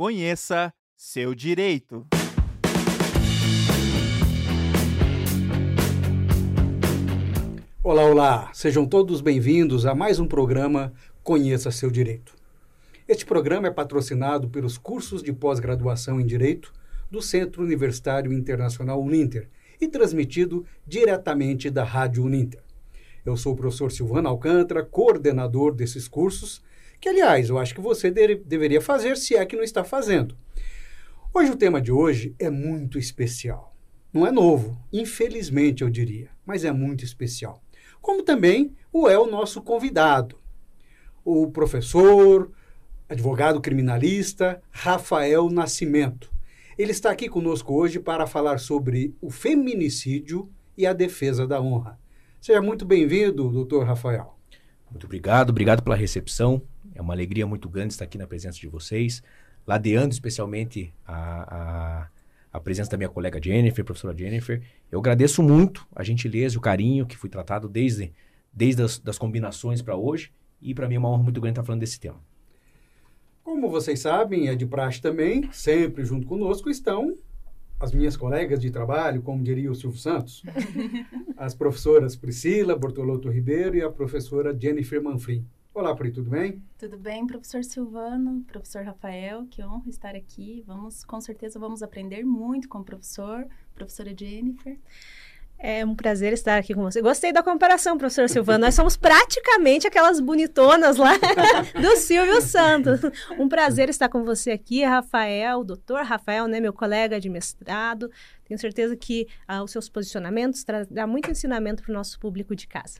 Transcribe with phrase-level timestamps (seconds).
[0.00, 2.06] Conheça seu direito.
[7.84, 8.50] Olá, olá!
[8.54, 12.34] Sejam todos bem-vindos a mais um programa Conheça Seu Direito.
[13.06, 16.72] Este programa é patrocinado pelos cursos de pós-graduação em Direito
[17.10, 22.62] do Centro Universitário Internacional Uninter e transmitido diretamente da Rádio Uninter.
[23.22, 26.62] Eu sou o professor Silvano Alcântara, coordenador desses cursos,
[27.00, 30.36] que, aliás, eu acho que você de deveria fazer se é que não está fazendo.
[31.32, 33.74] Hoje, o tema de hoje é muito especial.
[34.12, 37.62] Não é novo, infelizmente eu diria, mas é muito especial.
[38.02, 40.36] Como também o é o nosso convidado,
[41.24, 42.50] o professor,
[43.08, 46.30] advogado criminalista Rafael Nascimento.
[46.76, 51.98] Ele está aqui conosco hoje para falar sobre o feminicídio e a defesa da honra.
[52.40, 54.36] Seja muito bem-vindo, doutor Rafael.
[54.90, 56.60] Muito obrigado, obrigado pela recepção.
[56.94, 59.22] É uma alegria muito grande estar aqui na presença de vocês,
[59.66, 62.08] ladeando especialmente a, a,
[62.52, 64.62] a presença da minha colega Jennifer, professora Jennifer.
[64.90, 68.12] Eu agradeço muito a gentileza e o carinho que fui tratado desde,
[68.52, 71.64] desde as das combinações para hoje, e para mim é uma honra muito grande estar
[71.64, 72.20] falando desse tema.
[73.42, 77.16] Como vocês sabem, é de praxe também, sempre junto conosco estão
[77.80, 80.42] as minhas colegas de trabalho, como diria o Silvio Santos,
[81.34, 85.46] as professoras Priscila Bortolotto Ribeiro e a professora Jennifer Manfrim.
[85.72, 86.60] Olá, Pri, tudo bem?
[86.76, 90.64] Tudo bem, professor Silvano, professor Rafael, que honra estar aqui.
[90.66, 94.76] Vamos, com certeza, vamos aprender muito com o professor, professora Jennifer.
[95.56, 97.00] É um prazer estar aqui com você.
[97.00, 98.64] Gostei da comparação, professor Silvano.
[98.64, 101.12] Nós somos praticamente aquelas bonitonas lá
[101.80, 103.00] do Silvio Santos.
[103.38, 108.10] Um prazer estar com você aqui, Rafael, doutor Rafael, né, meu colega de mestrado.
[108.44, 112.66] Tenho certeza que ah, os seus posicionamentos trarão muito ensinamento para o nosso público de
[112.66, 112.98] casa.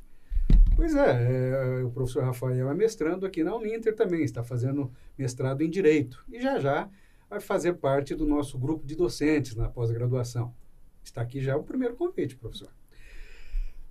[0.76, 5.62] Pois é, é, o professor Rafael é mestrando aqui na Uninter também, está fazendo mestrado
[5.62, 6.24] em Direito.
[6.30, 6.88] E já já
[7.28, 10.54] vai fazer parte do nosso grupo de docentes na pós-graduação.
[11.04, 12.68] Está aqui já o primeiro convite, professor.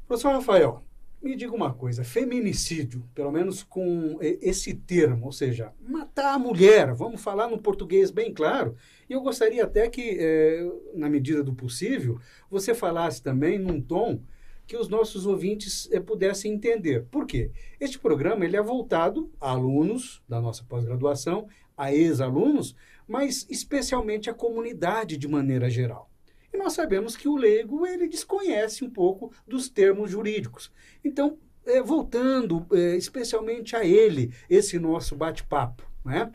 [0.07, 0.83] Professor Rafael,
[1.21, 6.93] me diga uma coisa: feminicídio, pelo menos com esse termo, ou seja, matar a mulher,
[6.93, 8.75] vamos falar no português bem claro.
[9.09, 12.19] E eu gostaria até que, é, na medida do possível,
[12.49, 14.21] você falasse também num tom
[14.69, 17.03] que os nossos ouvintes é, pudessem entender.
[17.09, 17.49] Por quê?
[17.79, 22.75] Este programa ele é voltado a alunos da nossa pós-graduação, a ex-alunos,
[23.07, 26.07] mas especialmente à comunidade de maneira geral.
[26.53, 30.71] E nós sabemos que o leigo ele desconhece um pouco dos termos jurídicos.
[31.03, 36.31] Então, é, voltando é, especialmente a ele, esse nosso bate-papo, né?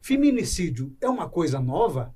[0.00, 2.14] Feminicídio é uma coisa nova?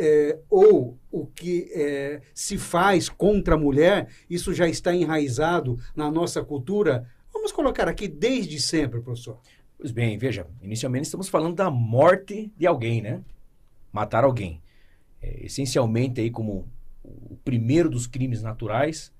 [0.00, 6.10] É, ou o que é, se faz contra a mulher, isso já está enraizado na
[6.10, 7.10] nossa cultura?
[7.32, 9.40] Vamos colocar aqui desde sempre, professor.
[9.76, 13.22] Pois bem, veja, inicialmente estamos falando da morte de alguém, né?
[13.92, 14.62] Matar alguém
[15.20, 16.68] é, essencialmente aí como
[17.02, 19.12] o primeiro dos crimes naturais,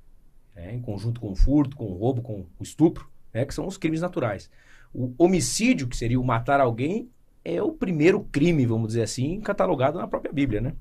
[0.54, 3.66] né, em conjunto com o furto, com o roubo, com o estupro, né, que são
[3.66, 4.50] os crimes naturais.
[4.92, 7.10] O homicídio, que seria o matar alguém,
[7.56, 10.74] é o primeiro crime, vamos dizer assim, catalogado na própria Bíblia, né?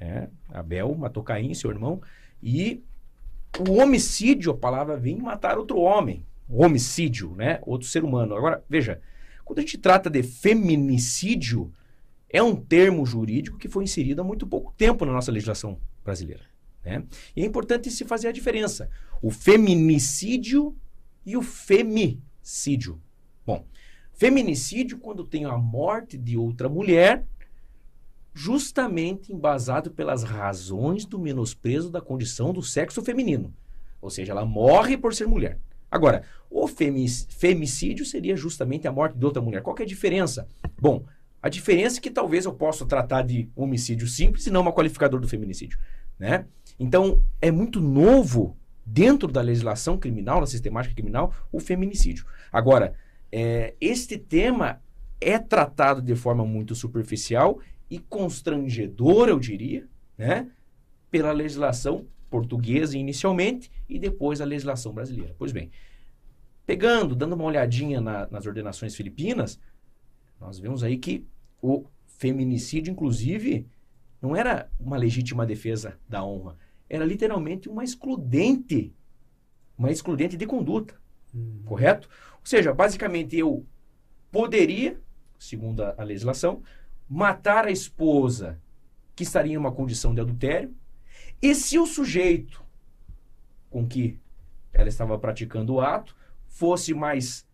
[0.00, 2.00] É, Abel matou Caim, seu irmão,
[2.42, 2.82] e
[3.58, 6.24] o homicídio, a palavra vem matar outro homem.
[6.48, 7.60] Homicídio, né?
[7.62, 8.34] Outro ser humano.
[8.34, 9.00] Agora, veja,
[9.44, 11.72] quando a gente trata de feminicídio,
[12.28, 16.42] é um termo jurídico que foi inserido há muito pouco tempo na nossa legislação brasileira.
[16.84, 17.04] Né?
[17.36, 18.88] E é importante se fazer a diferença.
[19.20, 20.74] O feminicídio
[21.24, 23.00] e o femicídio.
[23.46, 23.64] Bom,
[24.22, 27.26] feminicídio quando tem a morte de outra mulher,
[28.32, 33.52] justamente embasado pelas razões do menosprezo da condição do sexo feminino.
[34.00, 35.58] Ou seja, ela morre por ser mulher.
[35.90, 39.60] Agora, o femicídio seria justamente a morte de outra mulher.
[39.60, 40.46] Qual é a diferença?
[40.80, 41.04] Bom,
[41.42, 45.18] a diferença é que talvez eu possa tratar de homicídio simples e não uma qualificador
[45.18, 45.80] do feminicídio,
[46.16, 46.46] né?
[46.78, 48.56] Então, é muito novo
[48.86, 52.24] dentro da legislação criminal, da sistemática criminal, o feminicídio.
[52.52, 52.94] Agora,
[53.32, 54.82] é, este tema
[55.20, 59.88] é tratado de forma muito superficial e constrangedora, eu diria,
[60.18, 60.50] né?
[61.10, 65.34] Pela legislação portuguesa inicialmente e depois a legislação brasileira.
[65.38, 65.70] Pois bem,
[66.66, 69.58] pegando, dando uma olhadinha na, nas ordenações filipinas,
[70.40, 71.26] nós vemos aí que
[71.60, 73.66] o feminicídio, inclusive,
[74.20, 76.56] não era uma legítima defesa da honra,
[76.88, 78.94] era literalmente uma excludente,
[79.76, 81.00] uma excludente de conduta,
[81.34, 81.62] uhum.
[81.64, 82.08] correto?
[82.34, 83.64] Ou seja, basicamente eu
[84.30, 84.98] poderia,
[85.38, 86.62] segundo a, legislação,
[87.08, 88.60] matar a esposa
[89.14, 90.74] que estaria em uma condição de adultério,
[91.40, 92.62] e se o sujeito
[93.68, 94.18] com que
[94.72, 97.46] ela estava praticando o ato fosse mais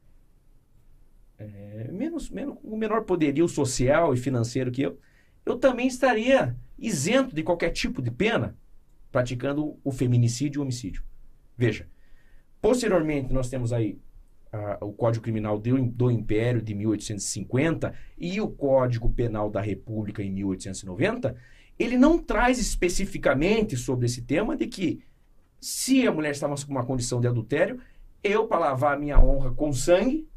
[1.38, 4.98] é, menos, menos, com menor poderio social e financeiro que eu,
[5.46, 8.56] eu também estaria isento de qualquer tipo de pena
[9.10, 11.02] praticando o feminicídio e o homicídio.
[11.56, 11.88] Veja,
[12.60, 13.98] posteriormente nós temos aí
[14.52, 20.22] uh, o Código Criminal do, do Império de 1850 e o Código Penal da República
[20.22, 21.36] em 1890,
[21.78, 25.02] ele não traz especificamente sobre esse tema de que
[25.60, 27.80] se a mulher estava com uma condição de adultério,
[28.22, 30.28] eu, para lavar a minha honra com sangue,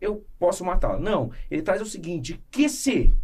[0.00, 0.98] eu posso matá-la.
[0.98, 3.14] Não, ele traz o seguinte, que se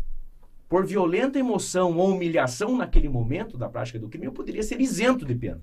[0.69, 5.25] por violenta emoção ou humilhação naquele momento da prática do crime, eu poderia ser isento
[5.25, 5.63] de pena.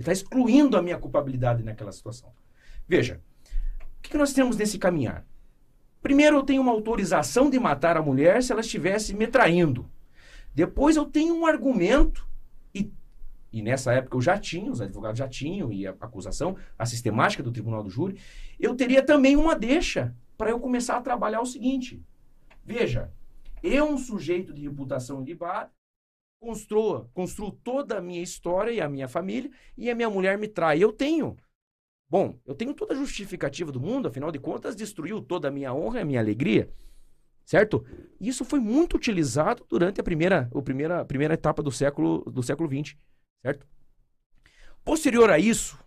[0.00, 2.32] Está excluindo a minha culpabilidade naquela situação.
[2.88, 3.20] Veja,
[3.98, 5.26] o que nós temos nesse caminhar?
[6.02, 9.88] Primeiro, eu tenho uma autorização de matar a mulher se ela estivesse me traindo.
[10.54, 12.26] Depois, eu tenho um argumento,
[12.74, 12.90] e,
[13.52, 17.42] e nessa época eu já tinha, os advogados já tinham, e a acusação, a sistemática
[17.42, 18.18] do tribunal do júri,
[18.58, 22.02] eu teria também uma deixa para eu começar a trabalhar o seguinte.
[22.64, 23.12] Veja,
[23.62, 25.70] eu, um sujeito de reputação ilibada,
[26.40, 30.48] construa, construo toda a minha história e a minha família, e a minha mulher me
[30.48, 30.82] trai.
[30.82, 31.36] Eu tenho.
[32.08, 35.72] Bom, eu tenho toda a justificativa do mundo, afinal de contas, destruiu toda a minha
[35.72, 36.72] honra e a minha alegria.
[37.44, 37.84] Certo?
[38.20, 42.42] Isso foi muito utilizado durante a primeira, a primeira, a primeira etapa do século do
[42.42, 42.96] século XX,
[43.42, 43.66] certo?
[44.84, 45.78] Posterior a isso,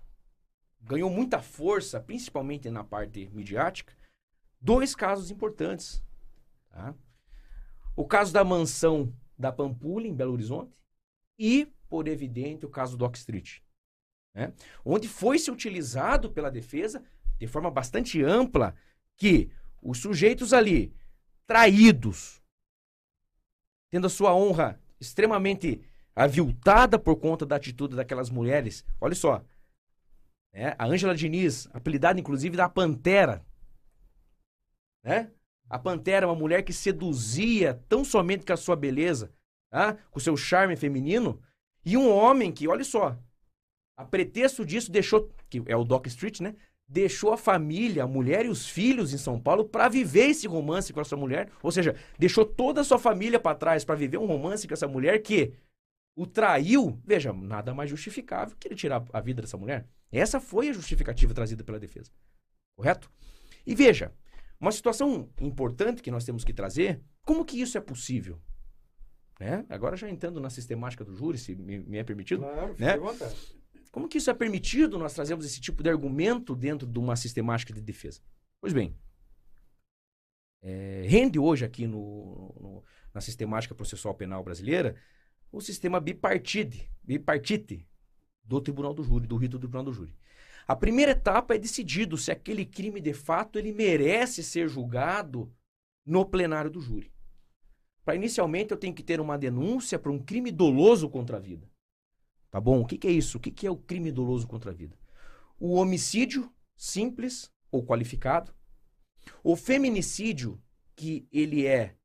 [0.82, 3.94] ganhou muita força, principalmente na parte midiática,
[4.60, 6.04] dois casos importantes.
[6.70, 6.94] Tá?
[7.96, 10.75] O caso da mansão da Pampulha, em Belo Horizonte,
[11.38, 13.59] e, por evidente, o caso do Oak Street,
[14.33, 14.53] né?
[14.83, 17.03] onde foi-se utilizado pela defesa,
[17.38, 18.75] de forma bastante ampla,
[19.15, 19.51] que
[19.81, 20.95] os sujeitos ali,
[21.45, 22.41] traídos,
[23.89, 25.83] tendo a sua honra extremamente
[26.15, 29.44] aviltada por conta da atitude daquelas mulheres, olha só,
[30.51, 30.75] né?
[30.77, 33.45] a Ângela Diniz, apelidada inclusive da Pantera,
[35.03, 35.31] né?
[35.74, 39.31] A Pantera é uma mulher que seduzia tão somente com a sua beleza,
[39.72, 39.98] tá?
[40.12, 41.42] com o seu charme feminino,
[41.84, 43.18] e um homem que, olha só,
[43.98, 46.54] a pretexto disso deixou, que é o Doc Street, né?
[46.88, 50.94] Deixou a família, a mulher e os filhos em São Paulo para viver esse romance
[50.94, 51.50] com essa mulher.
[51.64, 54.88] Ou seja, deixou toda a sua família para trás para viver um romance com essa
[54.88, 55.54] mulher que
[56.16, 57.02] o traiu.
[57.04, 59.88] Veja, nada mais justificável que ele tirar a vida dessa mulher.
[60.12, 62.12] Essa foi a justificativa trazida pela defesa.
[62.76, 63.10] Correto?
[63.66, 64.12] E veja,
[64.60, 68.42] uma situação importante que nós temos que trazer, como que isso é possível?
[69.40, 69.66] Né?
[69.70, 72.42] Agora já entrando na sistemática do júri, se me, me é permitido.
[72.42, 72.94] Claro, né?
[73.92, 77.74] Como que isso é permitido nós trazemos esse tipo de argumento dentro de uma sistemática
[77.74, 78.22] de defesa?
[78.60, 78.98] Pois bem,
[80.62, 82.84] é, rende hoje aqui no, no,
[83.14, 84.96] na sistemática processual penal brasileira
[85.52, 87.88] o sistema bipartite, bipartite
[88.44, 90.16] do Tribunal do Júri, do rito do Tribunal do Júri.
[90.68, 95.54] A primeira etapa é decidido se aquele crime de fato ele merece ser julgado
[96.06, 97.12] no plenário do júri.
[98.06, 101.69] Para inicialmente eu tenho que ter uma denúncia para um crime doloso contra a vida.
[102.50, 102.81] Tá bom?
[102.81, 103.38] O que, que é isso?
[103.38, 104.98] O que, que é o crime doloso contra a vida?
[105.60, 108.54] O homicídio simples ou qualificado,
[109.44, 110.62] o feminicídio
[110.95, 111.95] que ele é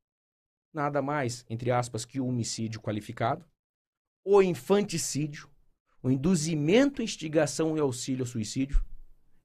[0.72, 3.44] nada mais, entre aspas, que o homicídio qualificado,
[4.24, 5.50] o infanticídio,
[6.08, 8.82] o induzimento, instigação e auxílio ao suicídio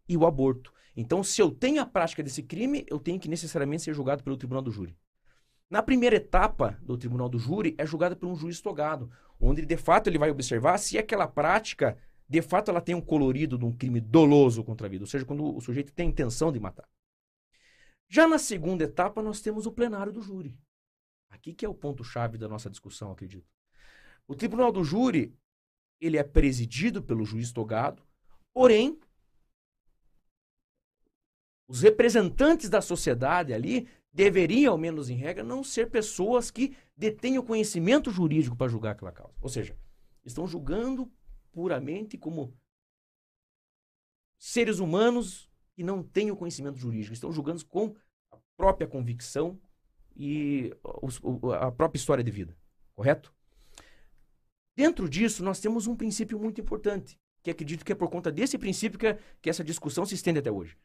[0.08, 0.74] e o aborto.
[0.96, 4.38] Então, se eu tenho a prática desse crime, eu tenho que necessariamente ser julgado pelo
[4.38, 4.98] tribunal do júri.
[5.70, 9.78] Na primeira etapa do tribunal do júri, é julgado por um juiz togado, onde de
[9.78, 11.98] fato ele vai observar se aquela prática,
[12.30, 15.26] de fato, ela tem um colorido de um crime doloso contra a vida, ou seja,
[15.26, 16.88] quando o sujeito tem intenção de matar.
[18.08, 20.56] Já na segunda etapa, nós temos o plenário do júri.
[21.30, 23.52] Aqui que é o ponto-chave da nossa discussão, acredito.
[24.28, 25.36] O tribunal do júri,
[26.06, 28.04] ele é presidido pelo juiz togado,
[28.54, 29.00] porém,
[31.68, 37.38] os representantes da sociedade ali deveriam, ao menos em regra, não ser pessoas que detêm
[37.38, 39.34] o conhecimento jurídico para julgar aquela causa.
[39.42, 39.76] Ou seja,
[40.24, 41.12] estão julgando
[41.52, 42.54] puramente como
[44.38, 47.96] seres humanos que não têm o conhecimento jurídico, estão julgando com
[48.30, 49.60] a própria convicção
[50.16, 50.72] e
[51.60, 52.56] a própria história de vida.
[52.94, 53.34] Correto?
[54.76, 58.58] Dentro disso, nós temos um princípio muito importante, que acredito que é por conta desse
[58.58, 60.78] princípio que, que essa discussão se estende até hoje.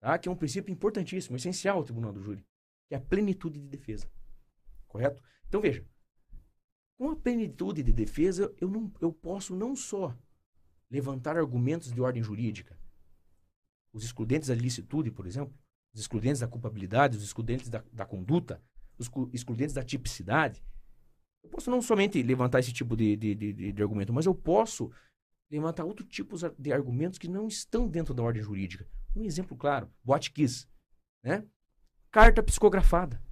[0.00, 0.18] Tá?
[0.18, 2.44] Que é um princípio importantíssimo, essencial ao tribunal do júri,
[2.88, 4.08] que é a plenitude de defesa.
[4.86, 5.22] Correto?
[5.48, 5.84] Então veja,
[6.96, 10.16] com a plenitude de defesa, eu, não, eu posso não só
[10.90, 12.78] levantar argumentos de ordem jurídica,
[13.92, 15.54] os excludentes da licitude, por exemplo,
[15.92, 18.62] os excludentes da culpabilidade, os excludentes da, da conduta,
[18.98, 20.62] os excludentes da tipicidade,
[21.44, 24.90] eu posso não somente levantar esse tipo de, de, de, de argumento, mas eu posso
[25.50, 28.88] levantar outros tipos de argumentos que não estão dentro da ordem jurídica.
[29.14, 30.66] Um exemplo claro, Botkiss.
[31.22, 31.44] né?
[32.10, 33.22] Carta psicografada.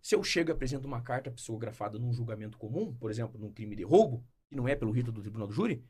[0.00, 3.76] Se eu chego e apresento uma carta psicografada num julgamento comum, por exemplo, num crime
[3.76, 5.84] de roubo, que não é pelo rito do tribunal do júri,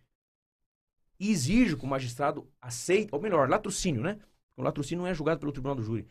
[1.19, 4.19] e exijo que o magistrado aceite, ou melhor, latrocínio, né?
[4.57, 6.09] O latrocínio não é julgado pelo tribunal do júri.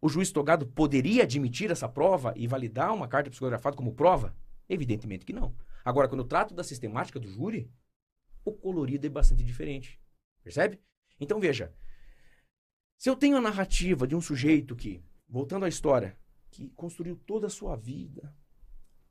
[0.00, 4.34] O juiz togado poderia admitir essa prova e validar uma carta psicografada como prova?
[4.68, 5.54] Evidentemente que não.
[5.84, 7.70] Agora, quando eu trato da sistemática do júri,
[8.44, 10.00] o colorido é bastante diferente.
[10.42, 10.80] Percebe?
[11.18, 11.74] Então veja,
[12.96, 16.16] se eu tenho a narrativa de um sujeito que, voltando à história,
[16.50, 18.34] que construiu toda a sua vida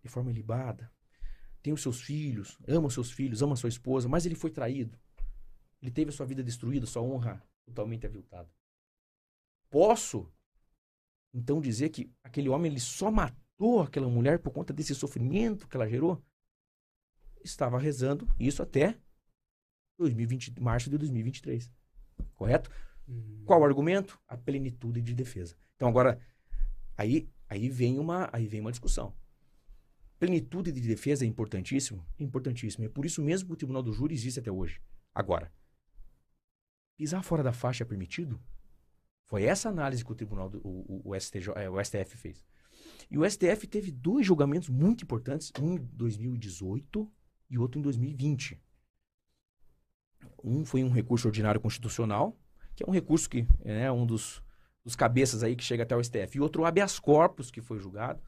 [0.01, 0.91] de forma ilibada,
[1.61, 4.49] tem os seus filhos, ama os seus filhos, ama a sua esposa, mas ele foi
[4.49, 4.97] traído.
[5.81, 8.49] Ele teve a sua vida destruída, sua honra totalmente aviltada.
[9.69, 10.31] Posso,
[11.33, 15.77] então, dizer que aquele homem ele só matou aquela mulher por conta desse sofrimento que
[15.77, 16.21] ela gerou?
[17.43, 18.97] Estava rezando isso até
[19.97, 21.71] 2020, março de 2023.
[22.35, 22.71] Correto?
[23.07, 23.43] Uhum.
[23.45, 24.19] Qual o argumento?
[24.27, 25.55] A plenitude de defesa.
[25.75, 26.19] Então, agora,
[26.97, 29.13] aí, aí, vem, uma, aí vem uma discussão.
[30.17, 32.05] Plenitude de defesa é importantíssimo?
[32.19, 32.85] É importantíssimo.
[32.85, 34.81] É por isso mesmo que o Tribunal do Júri existe até hoje.
[35.13, 35.51] Agora,
[36.97, 38.39] pisar fora da faixa é permitido?
[39.29, 42.43] Foi essa análise que o Tribunal, do, o, o, STJ, é, o STF fez.
[43.11, 47.09] E o STF teve dois julgamentos muito importantes, um em 2018
[47.47, 48.59] e outro em 2020.
[50.43, 52.35] Um foi um recurso ordinário constitucional,
[52.75, 54.41] que é um recurso que é um dos,
[54.83, 56.35] dos cabeças aí que chega até o STF.
[56.35, 58.19] E outro, o habeas corpus, que foi julgado.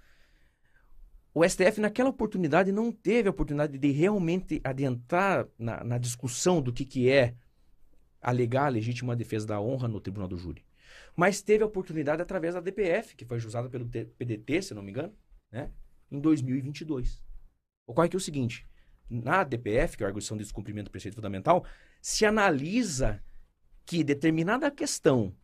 [1.33, 6.71] O STF, naquela oportunidade, não teve a oportunidade de realmente adentrar na, na discussão do
[6.71, 7.33] que, que é
[8.21, 10.63] alegar a legítima defesa da honra no tribunal do júri.
[11.15, 14.91] Mas teve a oportunidade através da DPF, que foi usada pelo PDT, se não me
[14.91, 15.13] engano,
[15.51, 15.71] né,
[16.09, 17.21] em 2022.
[17.85, 18.67] Ocorre que é o seguinte,
[19.09, 21.65] na DPF, que é a arguição de descumprimento do preceito fundamental,
[22.01, 23.21] se analisa
[23.85, 25.35] que determinada questão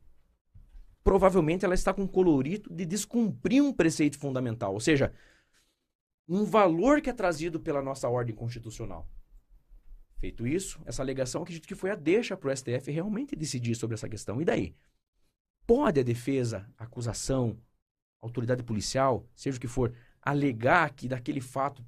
[1.04, 5.14] provavelmente ela está com colorido de descumprir um preceito fundamental, ou seja,
[6.28, 9.10] um valor que é trazido pela nossa ordem constitucional.
[10.20, 13.94] Feito isso, essa alegação acredito que foi a deixa para o STF realmente decidir sobre
[13.94, 14.42] essa questão.
[14.42, 14.76] E daí?
[15.68, 17.60] Pode a defesa, a acusação,
[18.22, 21.86] a autoridade policial, seja o que for, alegar que daquele fato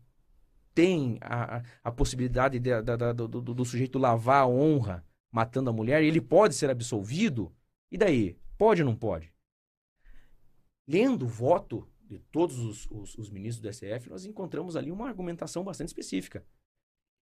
[0.76, 6.04] tem a, a possibilidade de, do, do, do, sujeito lavar a honra matando a mulher,
[6.04, 7.56] ele pode ser absolvido?
[7.92, 8.38] E daí?
[8.58, 9.34] Pode ou não pode?
[10.88, 15.08] Lendo o voto de todos os, os, os ministros do STF, nós encontramos ali uma
[15.08, 16.46] argumentação bastante específica.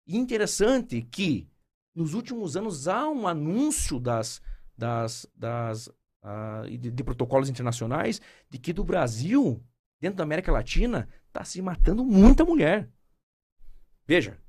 [0.06, 1.48] E interessante que,
[1.94, 4.42] nos últimos anos, há um anúncio das,
[4.76, 5.90] das, das
[6.24, 9.62] uh, de, de, protocolos internacionais de que do Brasil,
[10.00, 12.90] dentro da América Latina, está se matando muita mulher.
[14.06, 14.40] Veja,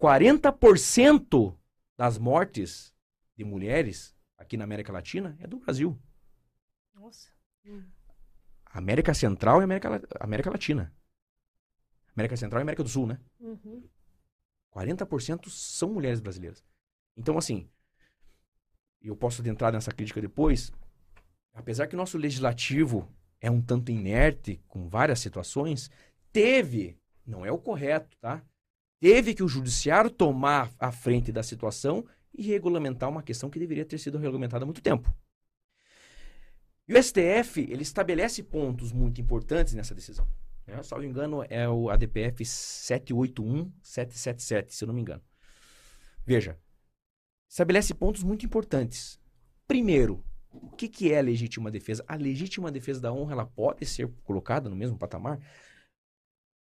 [0.00, 1.56] 40%
[1.96, 2.94] das mortes
[3.36, 6.00] de mulheres aqui na América Latina é do Brasil.
[6.94, 7.30] Nossa.
[8.66, 10.94] América Central e América, América Latina.
[12.14, 13.18] América Central e América do Sul, né?
[13.38, 13.88] Uhum.
[14.74, 16.64] 40% são mulheres brasileiras.
[17.16, 17.68] Então, assim,
[19.02, 20.72] eu posso adentrar nessa crítica depois.
[21.52, 23.08] Apesar que o nosso legislativo
[23.40, 25.90] é um tanto inerte com várias situações,
[26.32, 28.42] teve, não é o correto, tá?
[29.00, 33.84] teve que o judiciário tomar a frente da situação e regulamentar uma questão que deveria
[33.84, 35.12] ter sido regulamentada há muito tempo.
[36.86, 40.26] E o STF, ele estabelece pontos muito importantes nessa decisão.
[40.66, 40.82] Né?
[40.82, 45.22] Salvo engano, é o ADPF 781-777, se eu não me engano.
[46.24, 46.58] Veja,
[47.48, 49.18] estabelece pontos muito importantes.
[49.66, 52.04] Primeiro, o que, que é a legítima defesa?
[52.08, 55.38] A legítima defesa da honra ela pode ser colocada no mesmo patamar?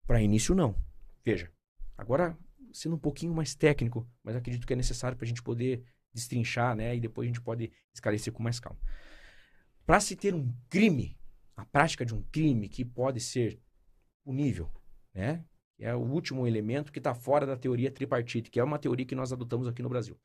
[0.06, 0.74] Para início, não.
[1.24, 1.50] Veja,
[1.96, 2.36] Agora,
[2.72, 6.74] sendo um pouquinho mais técnico, mas acredito que é necessário para a gente poder destrinchar,
[6.74, 6.94] né?
[6.94, 8.78] E depois a gente pode esclarecer com mais calma.
[9.86, 11.16] Para se ter um crime,
[11.56, 13.60] a prática de um crime que pode ser
[14.24, 14.70] punível,
[15.14, 15.44] né?
[15.78, 19.14] É o último elemento que está fora da teoria tripartite, que é uma teoria que
[19.14, 20.18] nós adotamos aqui no Brasil.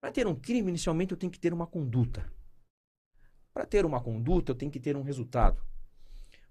[0.00, 2.32] Para ter um crime, inicialmente eu tenho que ter uma conduta.
[3.52, 5.62] Para ter uma conduta, eu tenho que ter um resultado.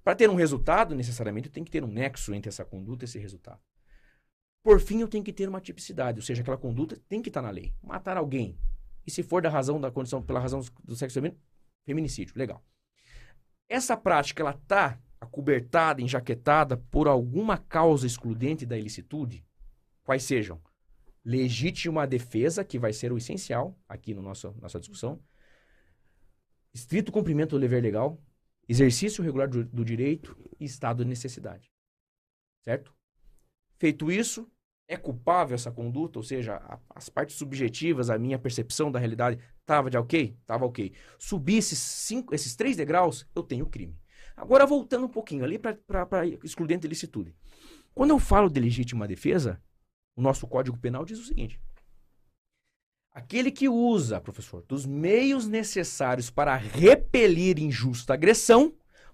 [0.04, 3.06] Para ter um resultado, necessariamente, eu tenho que ter um nexo entre essa conduta e
[3.06, 3.60] esse resultado.
[4.64, 7.42] Por fim, eu tenho que ter uma tipicidade, ou seja, aquela conduta tem que estar
[7.42, 7.74] na lei.
[7.82, 8.58] Matar alguém.
[9.06, 11.40] E se for da razão da condição, pela razão do sexo feminino,
[11.84, 12.64] feminicídio, legal.
[13.68, 19.46] Essa prática, ela está acobertada, enjaquetada por alguma causa excludente da ilicitude,
[20.04, 20.62] quais sejam
[21.24, 25.20] legítima defesa, que vai ser o essencial aqui no nosso nossa discussão,
[26.74, 28.22] estrito cumprimento do dever legal,
[28.68, 31.72] exercício regular do, do direito e estado de necessidade.
[32.64, 32.94] Certo?
[33.78, 34.50] Feito isso,
[34.88, 39.40] é culpável essa conduta, ou seja, a- as partes subjetivas, a minha percepção da realidade
[39.60, 40.38] estava de ok?
[40.46, 40.94] Tava ok.
[41.18, 43.98] Subir esses, cinco, esses três degraus, eu tenho crime.
[44.36, 45.78] Agora, voltando um pouquinho ali para
[46.44, 47.36] excludente de licitude.
[47.94, 49.62] Quando eu falo de legítima defesa,
[50.16, 51.60] o nosso Código Penal diz o seguinte:
[53.14, 58.74] aquele que usa, professor, dos meios necessários para repelir injusta agressão,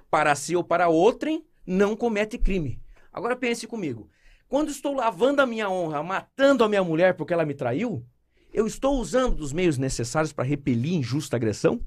[0.10, 2.82] para si ou para outrem, não comete crime.
[3.12, 4.10] Agora pense comigo.
[4.48, 8.06] Quando estou lavando a minha honra, matando a minha mulher porque ela me traiu,
[8.54, 11.86] eu estou usando dos meios necessários para repelir injusta agressão?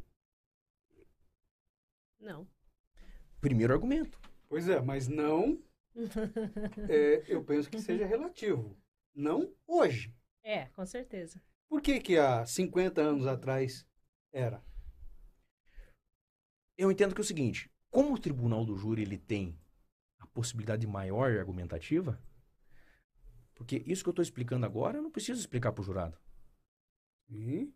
[2.20, 2.46] Não.
[3.40, 4.20] Primeiro argumento.
[4.48, 5.58] Pois é, mas não.
[6.88, 8.76] é, eu penso que seja relativo.
[9.14, 10.14] Não hoje.
[10.42, 11.40] É, com certeza.
[11.70, 13.86] Por que, que há 50 anos atrás
[14.32, 14.60] era?
[16.76, 19.56] Eu entendo que é o seguinte, como o tribunal do júri ele tem
[20.18, 22.20] a possibilidade maior argumentativa,
[23.54, 26.18] porque isso que eu estou explicando agora, eu não preciso explicar para o jurado,
[27.28, 27.72] Sim.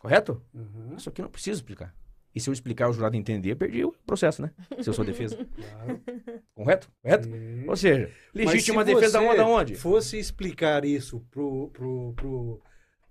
[0.00, 0.42] correto?
[0.54, 1.94] Uhum, Isso aqui eu não preciso explicar.
[2.34, 4.52] E se eu explicar o jurado entender, perdi o processo, né?
[4.80, 5.36] Se eu sou defesa.
[5.54, 6.02] claro.
[6.54, 6.90] Correto?
[7.02, 7.28] Correto?
[7.28, 7.68] Sim.
[7.68, 9.40] Ou seja, legítima se defesa da onde?
[9.40, 9.74] onde?
[9.76, 12.62] fosse explicar isso pro, pro, pro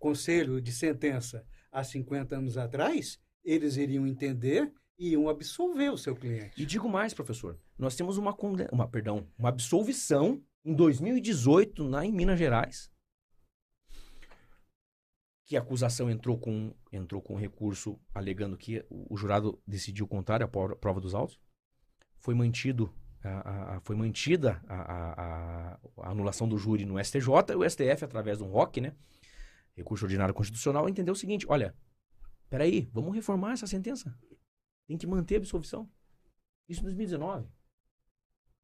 [0.08, 4.70] conselho de sentença há 50 anos atrás, eles iriam entender
[5.00, 6.62] e iam absolver o seu cliente.
[6.62, 7.58] E digo mais, professor.
[7.78, 8.36] Nós temos uma,
[8.72, 12.92] uma, perdão, uma absolvição em 2018 lá em Minas Gerais.
[15.46, 20.46] Que a acusação entrou com, entrou com recurso alegando que o, o jurado decidiu contrário
[20.46, 21.40] à prova, dos autos.
[22.20, 22.94] Foi mantido
[23.24, 28.38] a- a- foi mantida a- a anulação do júri no STJ e o STF, através
[28.38, 28.94] de um ROC, né?
[29.76, 31.76] Recurso ordinário constitucional, entendeu o seguinte: olha,
[32.50, 34.16] peraí, vamos reformar essa sentença.
[34.88, 35.90] Tem que manter a absolvição.
[36.68, 37.48] Isso em 2019.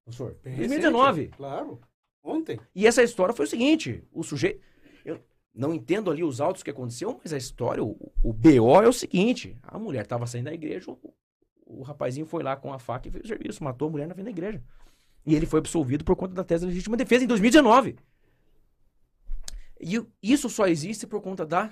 [0.04, 1.22] Professor, Bem 2019.
[1.22, 1.80] recente, Claro.
[2.24, 2.60] Ontem.
[2.76, 4.62] E essa história foi o seguinte: o sujeito.
[5.04, 5.24] Eu
[5.54, 8.94] não entendo ali os autos que aconteceu, mas a história, o, o BO é o
[8.94, 11.14] seguinte: a mulher estava saindo da igreja, o,
[11.66, 14.14] o rapazinho foi lá com a faca e fez o serviço, matou a mulher na
[14.14, 14.64] frente da igreja.
[15.26, 17.98] E ele foi absolvido por conta da tese de legítima defesa em 2019.
[19.80, 21.72] E isso só existe por conta da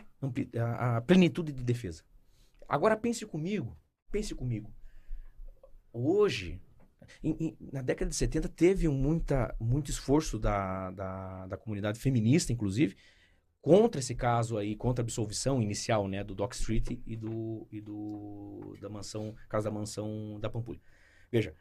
[0.57, 2.03] a, plenitude de defesa.
[2.67, 3.77] Agora pense comigo,
[4.11, 4.73] pense comigo.
[5.91, 6.61] Hoje,
[7.23, 12.53] em- em- na década de 70 teve muita, muito esforço da, da, da comunidade feminista,
[12.53, 12.95] inclusive,
[13.61, 17.81] contra esse caso aí, contra a absolvição inicial, né, do Dock Street e do, e
[17.81, 20.79] do da mansão, caso da mansão da Pampulha.
[21.31, 21.55] Veja,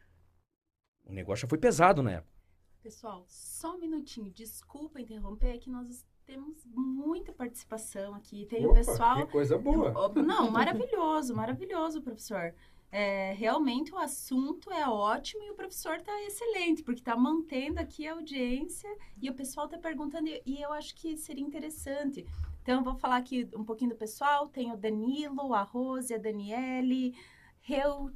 [1.04, 2.36] o negócio já foi pesado na época.
[2.82, 4.30] Pessoal, só um minutinho.
[4.30, 8.46] Desculpa interromper, é que nós temos muita participação aqui.
[8.46, 9.16] Tem o Opa, pessoal.
[9.26, 9.92] Que coisa boa.
[10.22, 12.52] Não, maravilhoso, maravilhoso, professor.
[12.90, 18.06] É, realmente o assunto é ótimo e o professor está excelente, porque está mantendo aqui
[18.06, 18.88] a audiência
[19.20, 22.26] e o pessoal está perguntando, e- eu acho que seria interessante.
[22.62, 24.48] Então, eu vou falar aqui um pouquinho do pessoal.
[24.48, 27.14] Tem o Danilo, a Rose, a Daniele,
[27.60, 28.10] Reu,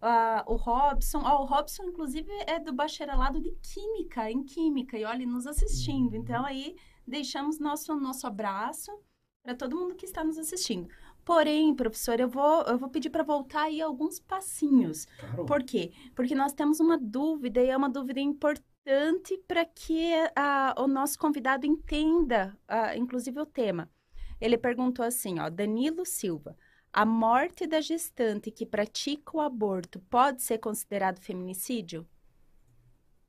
[0.00, 1.20] Ah, o Robson.
[1.24, 6.14] Ó, o Robson, inclusive, é do bacharelado de Química, em Química, e olha, nos assistindo.
[6.14, 8.92] Então, aí, deixamos nosso, nosso abraço
[9.42, 10.88] para todo mundo que está nos assistindo.
[11.24, 15.06] Porém, professor, eu vou, eu vou pedir para voltar aí alguns passinhos.
[15.46, 15.92] Por quê?
[16.14, 21.18] Porque nós temos uma dúvida e é uma dúvida importante para que ah, o nosso
[21.18, 23.90] convidado entenda, ah, inclusive, o tema.
[24.40, 26.56] Ele perguntou assim, ó, Danilo Silva,
[26.92, 32.06] a morte da gestante que pratica o aborto pode ser considerado feminicídio?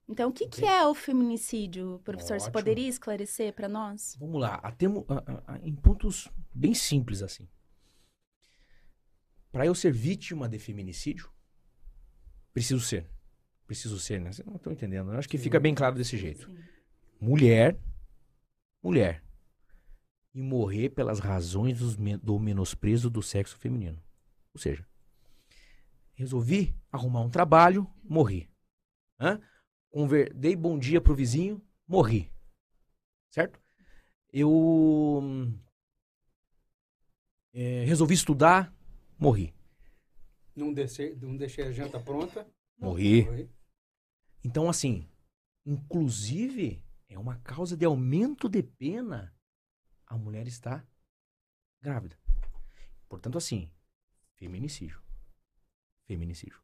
[0.08, 2.40] Então, o que, que é o feminicídio, professor?
[2.40, 2.54] Você Ótimo.
[2.54, 4.16] poderia esclarecer para nós?
[4.20, 7.48] Vamos lá, a temo- a- a- a- em pontos bem simples assim.
[9.52, 11.30] Para eu ser vítima de feminicídio,
[12.54, 13.08] preciso ser.
[13.68, 14.32] Preciso ser, né?
[14.32, 15.12] Vocês não estão entendendo.
[15.12, 15.44] Eu acho que Sim.
[15.44, 16.46] fica bem claro desse jeito.
[16.48, 16.58] Sim.
[17.22, 17.78] Mulher,
[18.82, 19.24] mulher,
[20.40, 24.02] e morrer pelas razões do menosprezo do sexo feminino.
[24.54, 24.88] Ou seja,
[26.14, 28.50] resolvi arrumar um trabalho, morri.
[29.20, 29.42] Hã?
[29.92, 32.32] Conver- Dei bom dia pro vizinho, morri.
[33.30, 33.60] Certo?
[34.32, 35.22] Eu
[37.54, 38.74] é, resolvi estudar,
[39.18, 39.54] morri.
[40.56, 42.48] Não deixei, não deixei a janta pronta.
[42.78, 43.26] Morri.
[43.26, 43.50] Foi.
[44.42, 45.06] Então, assim,
[45.66, 49.38] inclusive, é uma causa de aumento de pena
[50.10, 50.86] a mulher está
[51.82, 52.18] grávida.
[53.08, 53.72] Portanto, assim,
[54.36, 55.02] feminicídio.
[56.06, 56.60] Feminicídio.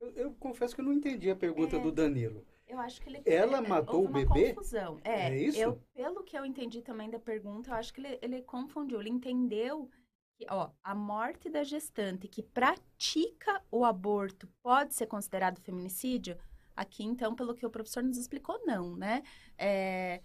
[0.00, 1.80] Eu, eu confesso que eu não entendi a pergunta É.
[1.80, 2.46] do Danilo.
[2.66, 4.54] Eu acho que ele Ela é, matou houve o uma bebê?
[4.54, 4.98] confusão.
[5.04, 5.58] É, É isso?
[5.58, 9.00] Eu, pelo que eu entendi também da pergunta, eu acho que ele, ele confundiu.
[9.00, 9.90] Ele entendeu
[10.36, 16.38] que, ó, a morte da gestante que pratica o aborto pode ser considerado feminicídio?
[16.76, 19.22] Aqui, então, pelo que o professor nos explicou, não, né?
[19.56, 20.20] É,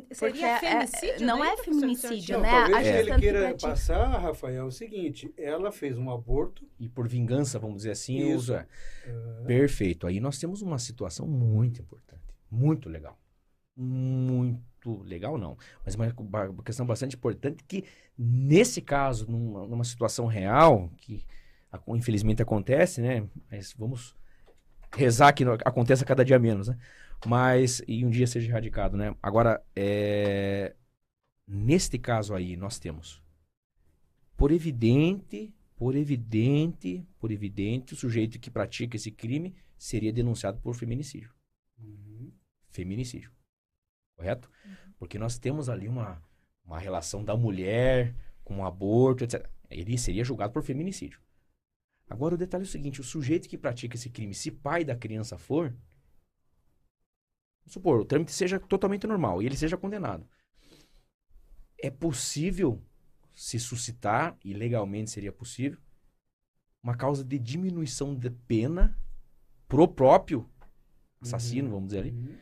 [0.00, 1.26] Porque Seria é- feminicídio?
[1.26, 2.34] não é professor, que o senhor feminicídio?
[2.36, 2.50] Não, né?
[2.50, 6.66] talvez A o que ele queira passar, Rafael, é o seguinte: ela fez um aborto.
[6.78, 8.36] E por vingança, vamos dizer assim, Isso.
[8.36, 8.68] usa.
[9.06, 10.06] ah, Perfeito.
[10.06, 13.18] Aí nós temos uma situação muito importante, muito legal.
[13.76, 15.56] Muito legal, não.
[15.84, 17.84] Mas uma, uma questão bastante importante que,
[18.18, 21.24] nesse caso, numa, numa situação real, que
[21.88, 23.26] infelizmente acontece, né?
[23.50, 24.14] Mas vamos
[24.94, 26.76] rezar que não- aconteça cada dia menos, né?
[27.26, 29.14] Mas, e um dia seja erradicado, né?
[29.22, 30.74] Agora, é,
[31.46, 33.22] neste caso aí, nós temos,
[34.36, 40.74] por evidente, por evidente, por evidente, o sujeito que pratica esse crime seria denunciado por
[40.74, 41.32] feminicídio.
[41.78, 42.32] uhum.
[42.70, 43.30] Feminicídio.
[44.16, 44.50] Correto?
[44.98, 46.22] Porque nós temos ali uma,
[46.64, 49.48] uma relação da mulher com o aborto, etc.
[49.70, 51.20] Ele seria julgado por feminicídio.
[52.08, 54.94] Agora, o detalhe é o seguinte: o sujeito que pratica esse crime, se pai da
[54.94, 55.74] criança for,
[57.64, 60.26] vamos supor, o trâmite seja totalmente normal e ele seja condenado.
[61.78, 62.80] É possível
[63.34, 65.78] se suscitar, e legalmente seria possível,
[66.82, 68.96] uma causa de diminuição de pena
[69.68, 70.48] pro próprio
[71.20, 72.36] assassino, vamos dizer ali, Uhum.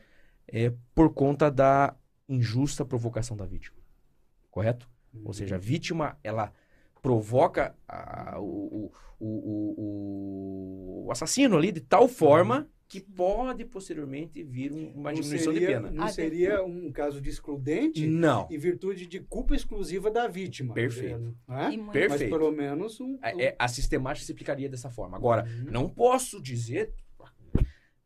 [0.48, 1.94] é por conta da
[2.28, 3.76] injusta provocação da vítima.
[4.50, 4.88] Correto?
[5.24, 6.52] Ou seja, a vítima, ela
[7.02, 8.44] provoca a- o,
[8.86, 15.12] o, o, o- o assassino ali de tal forma que pode posteriormente vir um- uma
[15.12, 15.90] Não diminuição de seria- pena.
[15.92, 18.48] Não Ah, seria um caso de excludente Não.
[18.50, 20.74] em virtude de culpa exclusiva da vítima.
[20.74, 21.32] Perfeito.
[21.48, 21.70] É?
[21.70, 22.10] E Perfeito.
[22.10, 23.16] Mas pelo menos um.
[23.22, 25.16] É- é- a sistemática se aplicaria dessa forma.
[25.16, 25.70] Agora, Uhum.
[25.70, 26.92] não posso dizer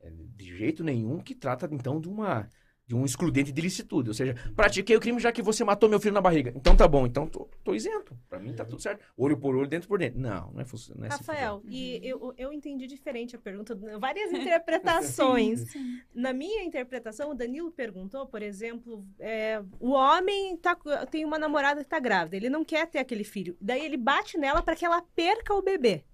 [0.02, 2.46] é, de jeito nenhum que trata então de uma
[2.86, 5.98] de um excludente de licitude, ou seja, pratiquei o crime já que você matou meu
[5.98, 6.52] filho na barriga.
[6.54, 8.14] Então tá bom, então tô, tô isento.
[8.28, 9.02] Pra mim tá tudo certo.
[9.16, 10.20] Olho por olho, dentro por dentro.
[10.20, 13.74] Não, não é, fu- não é assim Rafael, e eu, eu entendi diferente a pergunta,
[13.98, 15.60] várias interpretações.
[15.72, 16.00] Sim.
[16.14, 20.76] Na minha interpretação, o Danilo perguntou, por exemplo, é, o homem tá,
[21.10, 23.56] tem uma namorada que tá grávida, ele não quer ter aquele filho.
[23.60, 26.04] Daí ele bate nela para que ela perca o bebê.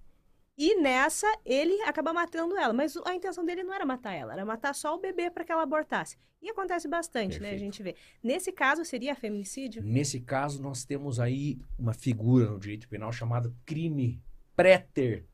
[0.57, 2.71] E nessa, ele acaba matando ela.
[2.73, 5.51] Mas a intenção dele não era matar ela, era matar só o bebê para que
[5.51, 6.17] ela abortasse.
[6.41, 7.49] E acontece bastante, né?
[7.49, 7.59] A Perfeito.
[7.59, 7.95] gente vê.
[8.23, 9.83] Nesse caso, seria feminicídio?
[9.83, 14.21] Nesse caso, nós temos aí uma figura no direito penal chamada crime
[14.55, 15.25] préter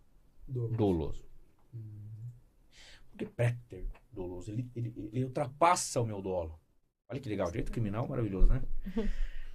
[0.48, 0.67] Do...
[0.67, 1.26] doloso.
[3.10, 4.52] Por que préter doloso?
[4.52, 6.60] Ele, ele, ele ultrapassa o meu dolo.
[7.10, 8.62] Olha que legal, direito criminal maravilhoso, né?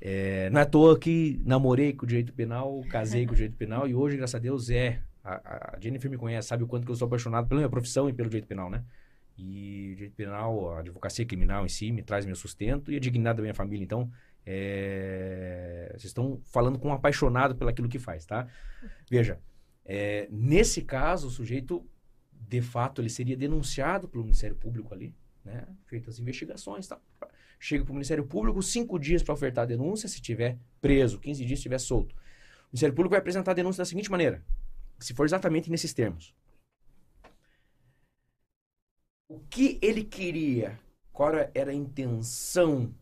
[0.05, 3.55] É, não é à toa que namorei com o direito penal, casei com o direito
[3.55, 5.01] penal e hoje, graças a Deus, é.
[5.23, 8.09] A, a Jennifer me conhece, sabe o quanto que eu sou apaixonado pela minha profissão
[8.09, 8.85] e pelo direito penal, né?
[9.37, 13.01] E o direito penal, a advocacia criminal em si, me traz meu sustento e a
[13.01, 13.83] dignidade da minha família.
[13.83, 14.11] Então,
[14.45, 18.47] é, vocês estão falando com um apaixonado pelaquilo que faz, tá?
[19.11, 19.41] Veja,
[19.85, 21.87] é, nesse caso, o sujeito,
[22.33, 25.15] de fato, ele seria denunciado pelo Ministério Público ali,
[25.45, 25.67] né?
[25.87, 27.01] Feitas as investigações, tá?
[27.59, 31.45] Chega para o Ministério Público, cinco dias para ofertar a denúncia, se tiver preso, 15
[31.45, 32.13] dias se estiver solto.
[32.13, 34.45] O Ministério Público vai apresentar a denúncia da seguinte maneira,
[34.99, 36.35] se for exatamente nesses termos.
[39.33, 40.79] O que ele queria?
[41.11, 42.95] Qual era- a intenção?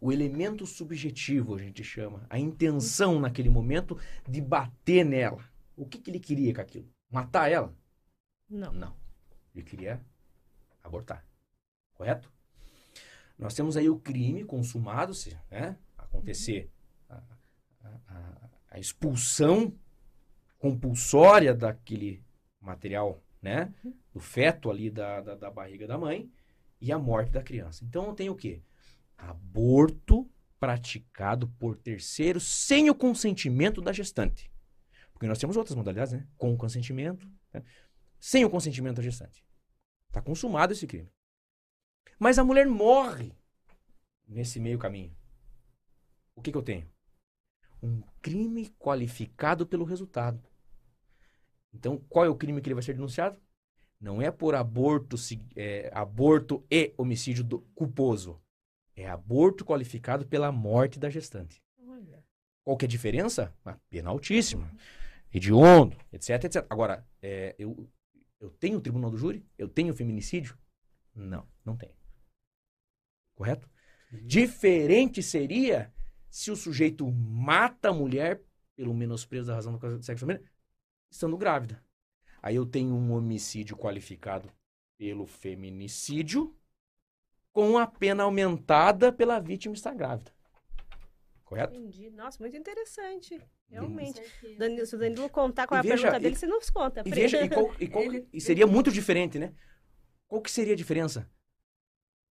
[0.00, 2.24] O elemento subjetivo, a gente chama.
[2.30, 5.44] A intenção naquele momento de bater nela.
[5.76, 6.88] O que, que ele queria com aquilo?
[7.10, 7.74] Matar ela?
[8.48, 8.72] Não.
[8.72, 8.96] Não.
[9.52, 10.00] Ele queria
[10.84, 11.26] abortar.
[11.94, 12.32] Correto?
[13.36, 16.70] Nós temos aí o crime consumado, se né, acontecer
[17.08, 17.16] a,
[17.82, 19.74] a- a- a expulsão
[20.60, 22.22] compulsória daquele
[22.60, 23.74] material, né?
[24.12, 26.30] Do feto ali da, da, da barriga da mãe
[26.80, 27.84] e a morte da criança.
[27.84, 28.62] Então tem o quê?
[29.16, 34.50] Aborto praticado por terceiros sem o consentimento da gestante.
[35.12, 36.26] Porque nós temos outras modalidades, né?
[36.36, 37.62] Com consentimento, né?
[38.18, 39.44] sem o consentimento da gestante.
[40.08, 41.10] Está consumado esse crime.
[42.18, 43.32] Mas a mulher morre
[44.26, 45.14] nesse meio caminho.
[46.34, 46.90] O que, que eu tenho?
[47.82, 50.42] Um crime qualificado pelo resultado.
[51.72, 53.40] Então, qual é o crime que ele vai ser denunciado?
[54.00, 58.40] Não é por aborto, se- é, aborto e homicídio do- culposo.
[58.96, 61.62] É aborto qualificado pela morte da gestante.
[61.86, 62.24] Olha.
[62.64, 63.54] Qual que é a diferença?
[63.64, 64.70] Uma pena altíssima.
[65.32, 66.66] Hediondo, etc, etc.
[66.68, 67.88] Agora, é, eu,
[68.40, 69.44] eu tenho o tribunal do júri?
[69.56, 70.58] Eu tenho feminicídio?
[71.14, 71.94] Não, não tenho.
[73.34, 73.68] Correto?
[74.26, 75.92] Diferente seria
[76.28, 78.42] se o sujeito mata a mulher
[78.76, 80.48] pelo menosprezo da razão do sexo feminino,
[81.10, 81.82] estando grávida.
[82.42, 84.50] Aí eu tenho um homicídio qualificado
[84.98, 86.54] pelo feminicídio
[87.52, 90.32] com a pena aumentada pela vítima estar grávida.
[91.44, 91.74] Correto?
[91.74, 92.10] Entendi.
[92.10, 93.38] Nossa, muito interessante.
[93.38, 94.20] Com Realmente.
[94.58, 96.70] Danilo, se o Danilo contar qual é E a veja, pergunta e- dele, você nos
[96.70, 97.02] conta.
[97.04, 99.52] E veja, e, qual- e qual- Ele- e seria muito diferente, né?
[100.28, 101.28] Qual que seria a diferença?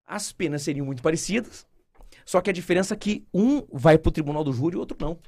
[0.05, 1.67] As penas seriam muito parecidas,
[2.25, 4.97] Só que a diferença é que um vai pro tribunal do júri e o outro
[4.99, 5.19] não.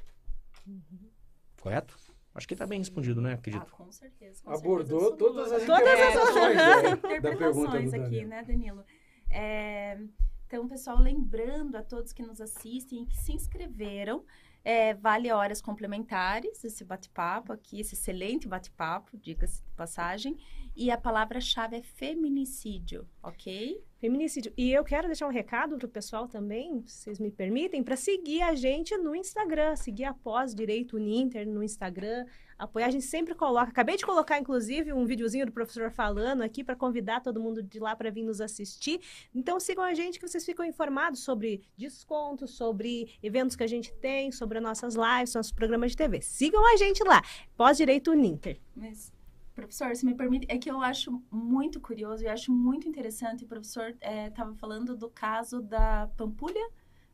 [1.60, 1.96] Correto?
[2.34, 3.32] Acho que tá bem respondido, né?
[3.32, 3.72] Ah, Acredito.
[3.72, 4.42] com certeza.
[4.42, 8.84] com Abordou certeza todas as né, da pergunta interpretações do aqui, né, Danilo?
[9.28, 9.98] É,
[10.46, 14.24] então, pessoal, lembrando a todos que nos assistem e que se inscreveram,
[14.64, 20.36] é, vale horas complementares esse bate-papo aqui, esse excelente bate-papo, diga-se de passagem.
[20.76, 23.82] E a palavra-chave é feminicídio, ok?
[23.98, 24.52] Feminicídio.
[24.56, 28.42] E eu quero deixar um recado pro pessoal também, se vocês me permitem, para seguir
[28.42, 32.24] a gente no Instagram, seguir a Pós Direito Uninter no Instagram,
[32.60, 32.86] apoiar.
[32.86, 33.70] A gente sempre coloca.
[33.70, 37.78] Acabei de colocar, inclusive, um videozinho do professor falando aqui para convidar todo mundo de
[37.80, 39.00] lá para vir nos assistir.
[39.34, 43.92] Então sigam a gente que vocês ficam informados sobre descontos, sobre eventos que a gente
[43.94, 46.20] tem, sobre as nossas lives, nossos programas de TV.
[46.20, 47.22] Sigam a gente lá.
[47.56, 48.60] Pós Direito Uninter.
[48.76, 49.12] Mas,
[49.54, 53.44] professor, se me permite, é que eu acho muito curioso e acho muito interessante.
[53.44, 53.96] O professor
[54.28, 56.68] estava falando do caso da Pampulha,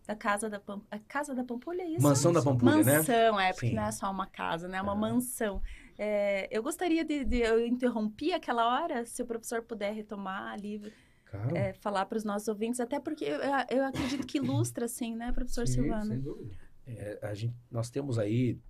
[0.06, 2.02] da casa da, Pam, a casa da Pampulha, é isso?
[2.02, 2.98] Mansão da Pampulha, né?
[2.98, 3.74] Mansão, é, porque Sim.
[3.74, 4.78] não é só uma casa, né?
[4.78, 4.96] É uma Ah.
[4.96, 5.60] mansão.
[5.98, 10.80] É, eu gostaria de, de- Eu interrompi aquela hora, se o professor puder retomar ali,
[11.24, 11.56] Claro.
[11.56, 13.38] é, falar para os nossos ouvintes, até porque eu,
[13.70, 16.06] eu acredito que ilustra, assim, né, professor Sim, Silvano?
[16.06, 16.54] sem dúvida.
[16.86, 18.60] É, a gente, nós temos aí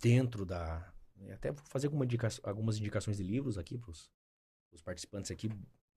[0.00, 0.90] dentro da.
[1.32, 4.08] Até vou fazer alguma indica, algumas indicações de livros aqui para os
[4.82, 5.50] participantes aqui.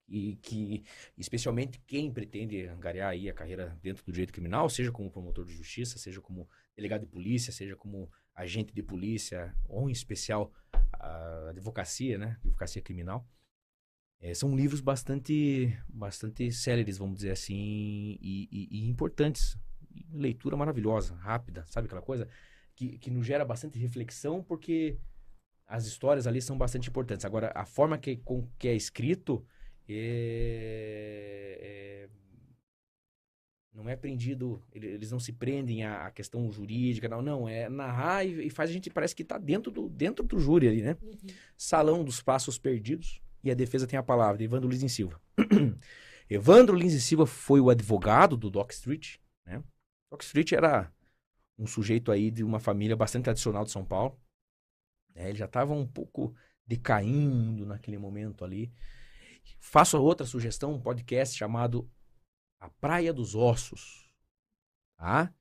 [0.09, 0.83] E que,
[1.17, 5.53] especialmente quem pretende angariar aí a carreira dentro do direito criminal, seja como promotor de
[5.53, 10.51] justiça, seja como delegado de polícia, seja como agente de polícia, ou em especial
[10.93, 12.37] a advocacia, né?
[12.43, 13.27] Advocacia criminal.
[14.21, 19.57] É, são livros bastante, bastante céleres, vamos dizer assim, e, e- e importantes
[20.11, 22.27] leitura maravilhosa, rápida, sabe aquela coisa
[22.75, 24.97] que, que nos gera bastante reflexão, porque
[25.65, 27.25] as histórias ali são bastante importantes.
[27.25, 29.45] Agora, a forma que, com que é escrito
[29.97, 32.09] é, é-
[33.73, 38.25] não é prendido, ele- eles não se prendem à, questão jurídica, não, não, é narrar
[38.25, 40.97] e, e faz a gente, parece que está dentro do, dentro do júri ali, né?
[41.57, 45.21] Salão dos Passos Perdidos, e a defesa tem a palavra, de Evandro Lins e Silva.
[46.29, 49.63] Evandro Lins e Silva foi o advogado do Doc Street, né?
[50.11, 50.91] Doc Street era
[51.57, 54.19] um sujeito aí de uma família bastante tradicional de São Paulo.
[55.15, 55.29] né?
[55.29, 56.33] ele já estava um pouco
[56.65, 58.71] decaindo naquele momento ali.
[59.59, 61.89] Faço outra sugestão, um podcast chamado
[62.59, 64.11] A Praia dos Ossos,
[64.97, 65.33] tá?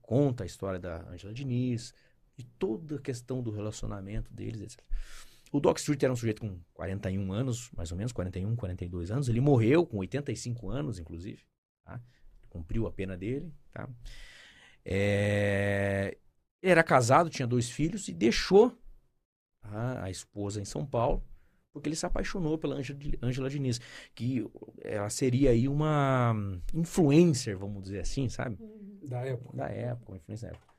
[0.00, 1.92] Conta a história da Angela Diniz
[2.38, 4.84] e toda a questão do relacionamento deles, etc.
[5.52, 9.28] O Doc Street era um sujeito com 41 anos, mais ou menos, 41, 42 anos.
[9.28, 11.42] Ele morreu com 85 anos, inclusive.
[11.84, 12.00] Tá?
[12.48, 13.52] Cumpriu a pena dele.
[13.72, 13.88] Tá?
[14.84, 16.16] É,
[16.62, 18.76] Ele era casado, tinha dois filhos e deixou
[19.62, 21.24] a esposa em São Paulo
[21.76, 22.76] porque ele se apaixonou pela
[23.22, 23.78] Ângela Diniz,
[24.14, 24.42] que
[24.82, 26.34] ela seria aí uma
[26.72, 28.56] influencer, vamos dizer assim, sabe?
[29.06, 29.54] Da época.
[29.54, 30.74] Da época, uma influência da época.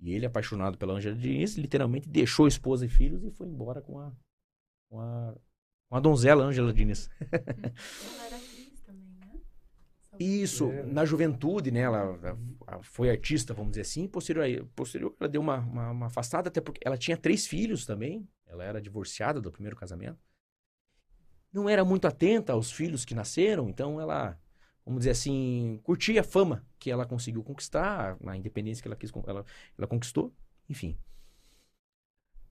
[0.00, 3.98] E ele, apaixonado pela Ângela Diniz, literalmente deixou esposa e filhos e foi embora com
[3.98, 4.12] a,
[4.90, 5.34] com a,
[5.88, 7.08] com a donzela Ângela Diniz.
[7.32, 9.40] Ela era atriz também, né?
[10.20, 10.82] Isso, É.
[10.84, 11.80] na juventude, né?
[11.80, 12.18] Ela,
[12.66, 14.06] ela foi artista, vamos dizer assim.
[14.06, 18.28] Posterior, posterior ela deu uma, uma, uma afastada, até porque ela tinha três filhos também.
[18.46, 20.18] Ela era divorciada do primeiro casamento.
[21.54, 24.36] Não era muito atenta aos filhos que nasceram, então ela,
[24.84, 29.12] vamos dizer assim, curtia a fama que ela conseguiu conquistar, a independência que ela, quis,
[29.26, 29.44] ela,
[29.78, 30.34] ela conquistou,
[30.68, 30.98] enfim.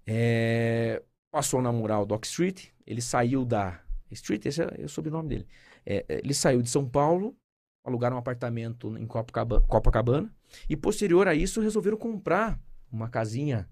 [0.08, 3.82] É, passou a namorar o Doc Street, ele saiu da.
[4.10, 5.48] Street, esse é, é o sobrenome dele.
[5.86, 7.36] É, é, ele saiu de São Paulo,
[7.84, 10.34] alugaram um apartamento em Copacabana, Copacabana
[10.70, 12.60] e posterior a isso resolveram comprar
[12.92, 13.68] uma casinha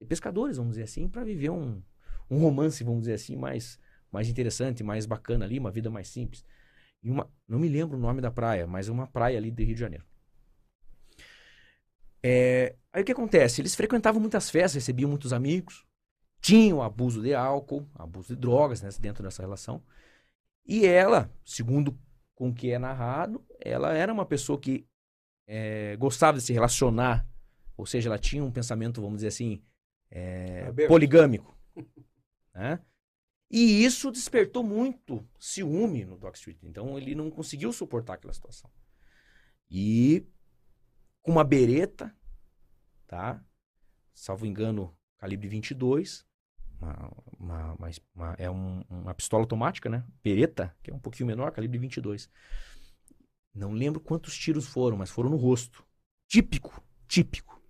[0.00, 1.80] de pescadores, vamos dizer assim, para viver um,
[2.30, 3.78] um romance, vamos dizer assim, mais,
[4.10, 6.44] mais interessante, mais bacana ali, uma vida mais simples.
[7.02, 9.62] E uma, não me lembro o nome da praia, mas é uma praia ali do
[9.62, 10.04] Rio de Janeiro.
[12.22, 13.60] É, aí o que acontece?
[13.60, 15.86] Eles frequentavam muitas festas, recebiam muitos amigos,
[16.40, 19.82] tinham abuso de álcool, abuso de drogas né, dentro dessa relação.
[20.66, 21.98] E ela, segundo
[22.34, 24.86] com o que é narrado, ela era uma pessoa que
[25.46, 27.26] é, gostava de se relacionar,
[27.76, 29.62] ou seja, ela tinha um pensamento, vamos dizer assim,
[30.10, 31.56] é, poligâmico.
[32.54, 32.80] né?
[33.50, 36.58] E isso despertou muito ciúme no Doc Street.
[36.62, 38.70] Então ele não conseguiu suportar aquela situação.
[39.70, 40.26] E
[41.22, 42.14] com uma bereta,
[43.06, 43.42] tá?
[44.14, 46.26] Salvo engano, calibre 22,
[46.80, 50.04] uma, uma, uma, uma- é um- uma pistola automática, né?
[50.22, 52.30] Beretta, que é um pouquinho menor, calibre 22.
[53.54, 55.84] Não lembro quantos tiros foram, mas foram no rosto.
[56.26, 57.60] Típico, típico.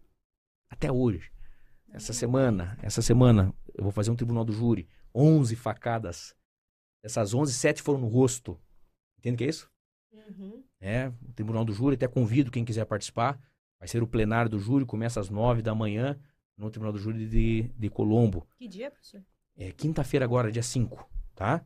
[0.69, 1.31] Até hoje.
[1.91, 4.89] Essa semana, essa semana, eu vou fazer um tribunal do júri.
[5.15, 6.35] 11 facadas.
[7.03, 8.61] Essas 11, 7 foram no rosto.
[9.19, 9.71] Entende o que é isso?
[10.13, 10.63] Uhum.
[10.81, 11.09] né?
[11.09, 13.41] O Tribunal do Júri, até convido quem quiser participar.
[13.79, 16.19] Vai ser o plenário do júri, começa às nove da manhã
[16.57, 18.47] no Tribunal do Júri de, de Colombo.
[18.57, 19.23] Que dia, professor?
[19.57, 21.65] É quinta-feira agora, dia 5, tá?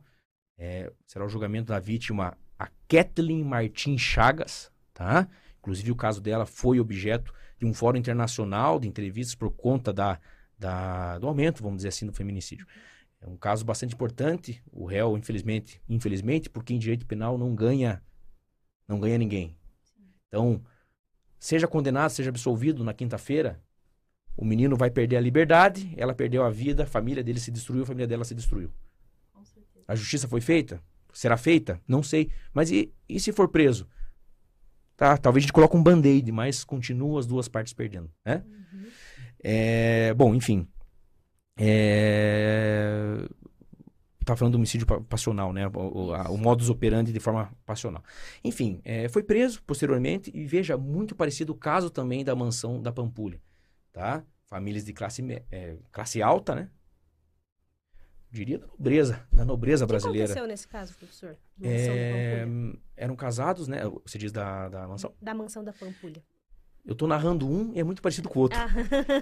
[0.57, 5.27] É, será o julgamento da vítima, a Kathleen Martins Chagas, tá?
[5.59, 10.19] Inclusive o caso dela foi objeto de um fórum internacional de entrevistas por conta da,
[10.57, 12.67] da, do aumento, vamos dizer assim, do feminicídio.
[13.23, 14.61] É um caso bastante importante.
[14.71, 18.03] O réu, infelizmente, infelizmente, porque em direito penal não ganha,
[18.87, 19.57] não ganha ninguém.
[20.27, 20.61] Então,
[21.39, 23.61] seja condenado, seja absolvido na quinta-feira,
[24.35, 27.83] o menino vai perder a liberdade, ela perdeu a vida, a família dele se destruiu,
[27.83, 28.71] a família dela se destruiu.
[29.31, 29.85] Com certeza.
[29.87, 30.81] A justiça foi feita?
[31.13, 31.79] Será feita?
[31.87, 32.29] Não sei.
[32.53, 33.87] Mas e, e se for preso?
[34.97, 38.43] Tá, talvez a gente coloque um band-aid, mas continua as duas partes perdendo, né?
[38.45, 38.87] Uhum.
[39.43, 40.67] É, bom, enfim.
[41.55, 43.27] É,
[44.25, 45.67] tá falando do homicídio pa- passional, né?
[45.67, 48.03] O, o, a- o modus operandi de forma passional.
[48.43, 52.91] Enfim, é, foi preso posteriormente e veja, muito parecido o caso também da mansão da
[52.91, 53.39] Pampulha,
[53.91, 54.23] tá?
[54.45, 56.69] Famílias de classe, é, classe alta, né?
[58.31, 60.25] Diria da nobreza, da nobreza O que brasileira.
[60.25, 61.37] aconteceu nesse caso, professor?
[61.55, 62.47] Mansão É,
[62.97, 63.81] eram casados, né?
[64.03, 65.13] Você diz da, da mansão?
[65.21, 66.23] Da mansão da Pampulha.
[66.83, 68.59] Eu tô narrando um e é muito parecido com o outro.
[68.59, 68.67] Ah.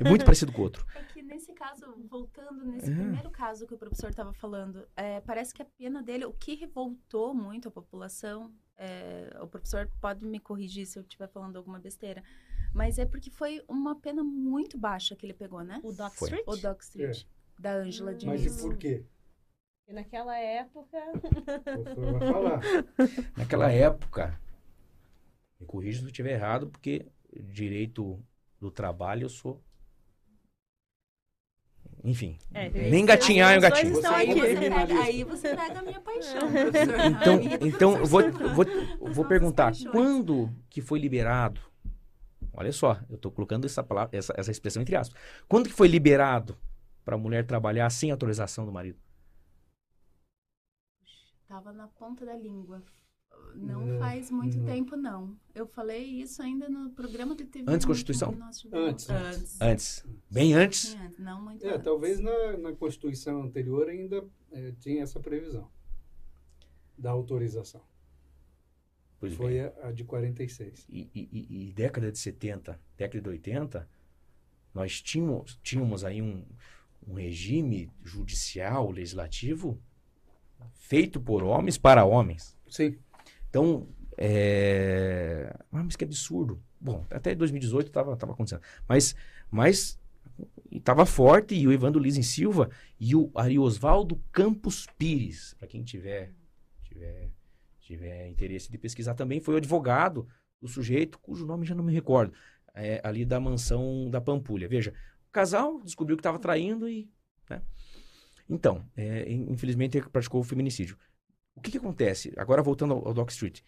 [0.04, 0.86] É muito parecido com o outro.
[0.96, 2.96] É nesse caso, voltando nesse É.
[2.96, 6.54] primeiro caso que o professor estava falando, é, parece que a pena dele, o que
[6.56, 11.80] revoltou muito a população, é, o professor pode me corrigir se eu estiver falando alguma
[11.80, 12.24] besteira,
[12.74, 15.80] mas é porque foi uma pena muito baixa que ele pegou, né?
[15.84, 16.28] O Doc Foi.
[16.28, 16.46] Street?
[16.48, 17.26] O Doc Street,
[17.60, 18.18] da Angela Hum.
[18.26, 18.60] Mas Diniz.
[18.60, 19.04] e por quê?
[19.88, 20.98] E naquela época...
[21.14, 21.20] O
[21.84, 22.62] professor vai falar.
[23.36, 24.40] Naquela época,
[25.60, 28.24] me corrija se eu estiver errado, porque direito
[28.60, 29.62] do trabalho eu sou.
[32.04, 33.94] Enfim, É, nem gatinhar eu os dois gatinho.
[33.94, 34.42] estão é aqui.
[34.70, 37.00] pega, aí você pega a minha paixão, professor.
[37.06, 38.66] Então, minha então eu vou, vou,
[39.00, 39.92] vou perguntar, paixões.
[39.92, 41.62] quando que foi liberado?
[42.54, 45.20] Olha só, eu estou colocando essa palavra, essa, essa expressão entre aspas.
[45.48, 46.58] Quando que foi liberado
[47.06, 49.00] para a mulher trabalhar sem autorização do marido?
[51.48, 52.82] Tava na ponta da língua.
[53.56, 54.66] Não É, faz muito não.
[54.66, 55.38] tempo, não.
[55.54, 57.66] Eu falei isso ainda no programa de TV.
[57.70, 58.38] Antes da Constituição?
[58.72, 59.10] Antes.
[59.10, 59.62] Antes.
[59.62, 60.90] Antes, bem antes.
[60.90, 61.84] Sim, antes, Não muito É, antes.
[61.84, 65.70] talvez na, na Constituição anterior ainda eh, tinha essa previsão
[66.98, 67.82] da autorização.
[69.20, 69.38] Pois bem.
[69.38, 70.86] Foi a, a de 46.
[70.90, 73.88] e, e- e- e década de 70, década de 80,
[74.74, 76.46] nós tínhamos, tínhamos aí um,
[77.08, 79.80] um regime judicial, legislativo,
[80.74, 82.58] feito por homens para homens.
[82.70, 82.98] Sim.
[83.52, 83.86] Então,
[84.18, 85.54] é...
[85.72, 86.64] ah, mas que absurdo.
[86.80, 88.62] Bom, até 2018 estava tava acontecendo.
[88.88, 89.14] Mas,
[89.52, 90.00] mas
[90.72, 96.34] estava forte e o Evandro Lizen Silva e o Ariosvaldo Campos Pires, para quem tiver,
[96.84, 97.30] tiver,
[97.82, 100.26] tiver interesse de pesquisar também, foi o advogado
[100.62, 102.34] do sujeito, cujo nome já não me recordo,
[102.74, 104.68] é, ali da mansão da Pampulha.
[104.68, 104.94] Veja,
[105.28, 107.12] o casal descobriu que estava traindo e...
[107.50, 107.62] né?
[108.50, 110.98] Então, é, infelizmente praticou o feminicídio.
[111.62, 112.34] O que, que acontece?
[112.38, 113.62] Agora voltando ao, ao Doc Street.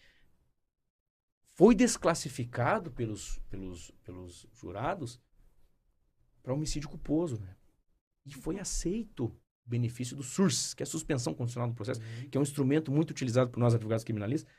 [1.53, 5.21] Foi desclassificado pelos, pelos, pelos jurados
[6.41, 7.39] para homicídio culposo.
[7.39, 7.55] Né?
[8.25, 12.01] E foi aceito o benefício do SURS, que é a suspensão condicional do processo,
[12.31, 14.51] que é um instrumento muito utilizado por nós advogados criminalistas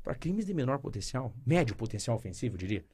[0.00, 2.86] para crimes de menor potencial, médio potencial ofensivo, eu diria.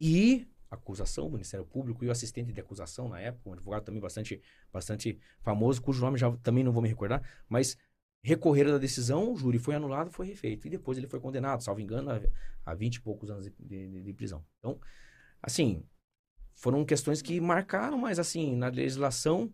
[0.00, 3.84] E a acusação, o Ministério Público e o assistente de acusação na época, um advogado
[3.84, 7.78] também bastante, bastante famoso, cujo nome já também não vou me recordar, mas
[8.22, 10.66] recorreram da decisão, o júri foi anulado, foi refeito.
[10.66, 12.20] E depois ele foi condenado, salvo engano, a,
[12.66, 14.44] a 20 e poucos anos de, de- de prisão.
[14.58, 14.78] Então,
[15.42, 15.84] assim,
[16.54, 19.52] foram questões que marcaram, mas assim, na legislação,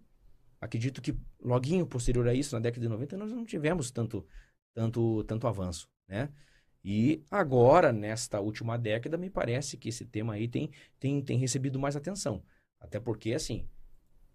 [0.61, 4.27] acredito que loguinho posterior a isso, na década de 90, nós não tivemos tanto,
[4.75, 6.31] tanto, tanto avanço, né?
[6.85, 11.79] E agora, nesta última década, me parece que esse tema aí tem, tem, tem recebido
[11.81, 12.43] mais atenção.
[12.81, 13.69] Até porque, assim,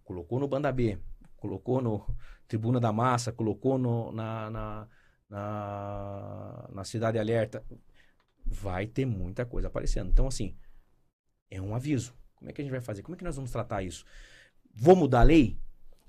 [0.04, 0.98] colocou no Banda B,
[1.42, 2.06] colocou no
[2.48, 4.90] Tribuna da Massa, colocou no, na, na,
[5.30, 7.66] na, na Cidade Alerta,
[8.46, 10.10] vai ter muita coisa aparecendo.
[10.12, 10.56] Então, assim,
[11.50, 12.14] é um aviso.
[12.36, 13.02] Como é que a gente vai fazer?
[13.04, 14.06] Como é que nós vamos tratar isso?
[14.74, 15.58] Vou mudar a lei?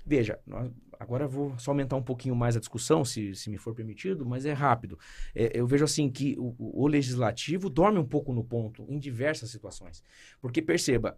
[0.05, 3.73] Veja, nós- agora vou só aumentar um pouquinho mais a discussão, se, se me for
[3.75, 4.99] permitido, mas é rápido.
[5.35, 9.49] É, eu vejo assim que o, o- legislativo dorme um pouco no ponto em diversas
[9.51, 10.03] situações.
[10.41, 11.17] Porque perceba,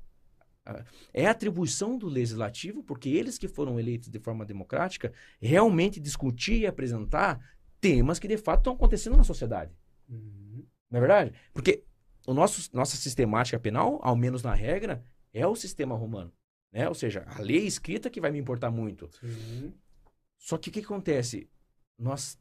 [1.13, 6.67] é atribuição do legislativo, porque eles que foram eleitos de forma democrática, realmente discutir e
[6.67, 7.39] apresentar
[7.79, 9.75] temas que de fato estão acontecendo na sociedade.
[10.09, 10.65] Uhum.
[10.89, 11.33] Não é verdade?
[11.53, 11.83] Porque
[12.25, 15.03] o nosso, nossa sistemática penal, ao menos na regra,
[15.33, 16.33] é o sistema romano.
[16.71, 16.87] Né?
[16.89, 19.09] Ou seja, a lei escrita que vai me importar muito.
[19.19, 19.73] Sim.
[20.37, 21.49] Só que o que acontece?
[21.97, 22.37] Nós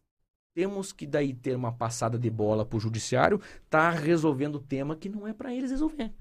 [0.55, 4.97] temos que daí ter uma passada de bola para o judiciário, tá resolvendo o tema
[4.97, 6.13] que não é para eles resolver.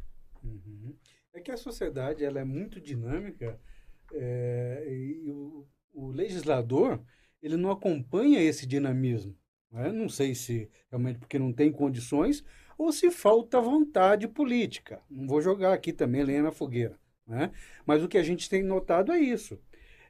[0.43, 0.95] Uhum.
[1.33, 3.59] É que a sociedade ela é muito dinâmica
[4.13, 7.03] é, e o, o, legislador
[7.41, 9.35] ele não acompanha esse dinamismo.
[9.71, 9.91] Né?
[9.91, 12.43] Não sei se realmente porque não tem condições
[12.77, 15.01] ou se falta vontade política.
[15.09, 16.99] Não vou jogar aqui também lenha na fogueira.
[17.25, 17.51] Né?
[17.85, 19.59] Mas o que a gente tem notado é isso.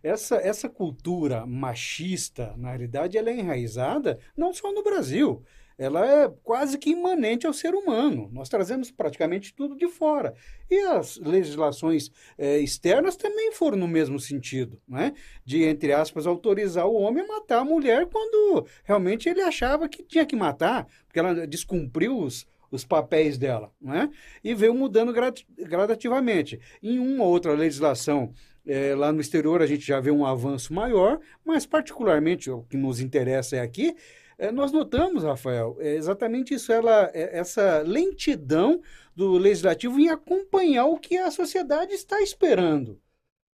[0.04, 5.42] Essa, essa cultura machista, na realidade, ela é enraizada não só no Brasil,
[5.78, 8.30] ela é quase que imanente ao ser humano.
[8.32, 10.34] Nós trazemos praticamente tudo de fora.
[10.70, 15.14] E as legislações é, externas também foram no mesmo sentido, né?
[15.46, 20.04] de, entre aspas, autorizar o homem a matar a mulher quando realmente ele achava que
[20.04, 24.10] tinha que matar, porque ela descumpriu os, os papéis dela, né?
[24.44, 25.14] E veio mudando
[25.58, 26.60] gradativamente.
[26.82, 28.34] Em uma outra legislação
[28.66, 32.78] é, lá no exterior a gente já vê um avanço maior, mas particularmente o que
[32.78, 33.96] nos interessa é aqui,
[34.38, 38.82] é, nós notamos, Rafael, é exatamente isso, ela, é, essa lentidão
[39.16, 43.00] do legislativo em acompanhar o que a sociedade está esperando.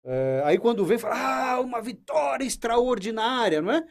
[0.04, 3.84] É, aí quando vem, fala, ah, uma vitória extraordinária, não é?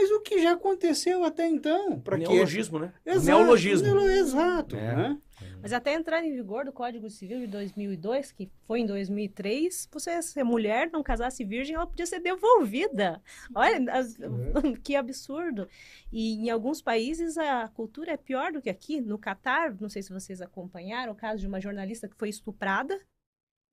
[0.00, 1.98] Mas o que já aconteceu até então?
[1.98, 2.92] Para Neologismo, né?
[3.04, 3.98] Exato, Neologismo.
[3.98, 4.76] Exato.
[4.76, 4.94] É.
[4.94, 5.18] Né?
[5.60, 10.22] Mas até entrar em vigor do Código Civil de 2002, que foi em 2003, você
[10.22, 13.20] ser mulher, não casasse virgem, ela podia ser devolvida.
[13.52, 14.28] Olha, as, é.
[14.84, 15.68] que absurdo.
[16.12, 19.00] E em alguns países a cultura é pior do que aqui.
[19.00, 22.96] No Catar, não sei se vocês acompanharam o caso de uma jornalista que foi estuprada.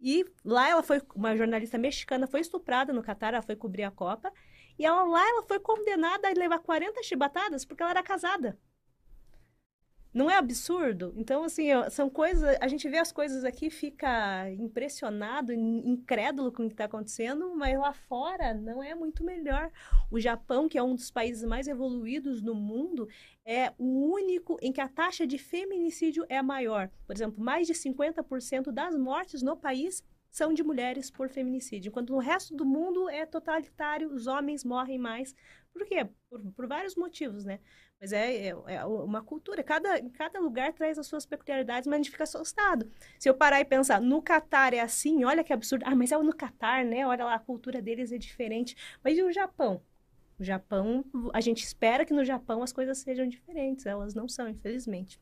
[0.02, 3.92] E lá ela foi, uma jornalista mexicana foi estuprada no Catar, ela foi cobrir a
[3.92, 4.34] Copa.
[4.78, 8.58] E ela lá ela foi condenada a levar 40 chibatadas porque ela era casada.
[10.16, 11.14] Não é absurdo?
[11.18, 12.58] Então, assim, são coisas.
[12.62, 17.78] A gente vê as coisas aqui, fica impressionado, incrédulo com o que está acontecendo, mas
[17.78, 19.70] lá fora não é muito melhor.
[20.10, 23.10] O Japão, que é um dos países mais evoluídos no mundo,
[23.44, 26.90] é o único em que a taxa de feminicídio é maior.
[27.06, 30.02] Por exemplo, mais de 50% das mortes no país
[30.36, 35.00] são de mulheres por feminicídio, enquanto no resto do mundo é totalitário, os homens morrem
[35.00, 35.34] mais.
[35.72, 36.10] Por quê?
[36.30, 37.62] Por, por vários motivos, né?
[38.02, 39.64] Mas é, é, é, uma cultura.
[39.64, 42.92] Cada, cada lugar traz as suas peculiaridades, mas a gente fica assustado.
[43.18, 45.86] Se eu parar e pensar, no Catar é assim, olha que absurdo.
[45.88, 47.08] Ah, mas é no Catar, né?
[47.08, 48.76] Olha lá, a cultura deles é diferente.
[49.02, 49.82] Mas e o Japão?
[50.38, 53.86] O Japão, a gente espera que no Japão as coisas sejam diferentes.
[53.86, 55.18] Elas não são, infelizmente.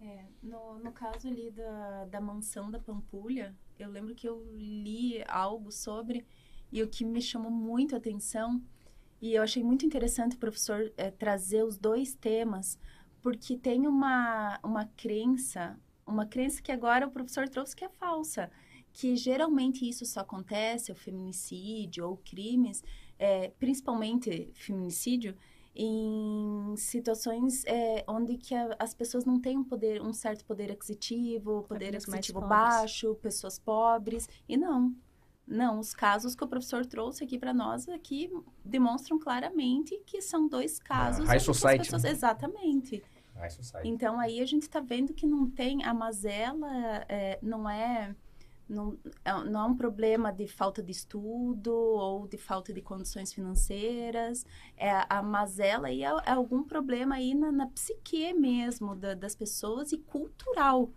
[0.00, 5.22] É, no, no caso ali da, da mansão da Pampulha, eu lembro que eu li
[5.26, 6.24] algo sobre,
[6.70, 8.62] e o que me chamou muito a atenção
[9.20, 12.78] e eu achei muito interessante o professor é, trazer os dois temas,
[13.20, 18.50] porque tem uma, uma crença, uma crença que agora o professor trouxe que é falsa,
[18.92, 22.82] que geralmente isso só acontece, o feminicídio ou crimes,
[23.18, 25.36] é, principalmente feminicídio,
[25.74, 30.72] em situações é, onde que a, as pessoas não têm um poder, um certo poder
[30.72, 34.94] aquisitivo, poder aquisitivo baixo, pessoas pobres, e não.
[35.46, 38.30] Não, os casos que o professor trouxe aqui para nós aqui
[38.62, 41.26] demonstram claramente que são dois casos.
[41.26, 41.84] high society.
[41.84, 42.02] Pessoas...
[42.02, 42.10] Né?
[42.10, 43.02] Exatamente.
[43.34, 43.88] High society.
[43.88, 46.68] Então aí a gente está vendo que não tem a mazela,
[47.08, 48.14] é, não é
[48.68, 53.32] não, é, não é um problema de falta de estudo ou de falta de condições
[53.32, 54.44] financeiras.
[54.76, 59.34] É a mazela e é, é algum problema aí na, na psique mesmo da, das
[59.34, 60.90] pessoas e cultural.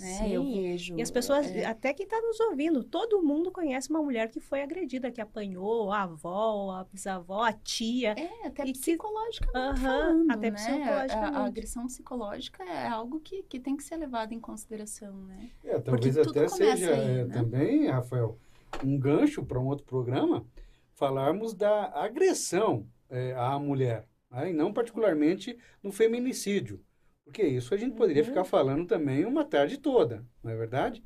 [0.00, 0.96] É, Sim, eu vejo.
[0.96, 1.64] E as pessoas, é...
[1.64, 5.90] até quem está nos ouvindo, todo mundo conhece uma mulher que foi agredida, que apanhou,
[5.90, 8.14] a avó, a bisavó, a tia.
[8.18, 9.80] É, até psicologicamente que...
[9.80, 10.56] falando, até né?
[10.56, 11.14] psicologicamente.
[11.36, 15.50] A, a, agressão psicológica é algo que, que tem que ser levado em consideração, né?
[15.64, 17.34] É, talvez até seja aí, é, né?
[17.34, 18.38] também, Rafael,
[18.84, 20.44] um gancho para um outro programa,
[20.92, 24.50] falarmos da agressão é, à mulher, né?
[24.50, 26.84] e não particularmente no feminicídio.
[27.26, 28.28] Porque isso a gente poderia uhum.
[28.28, 31.04] ficar falando também uma tarde toda, não é verdade?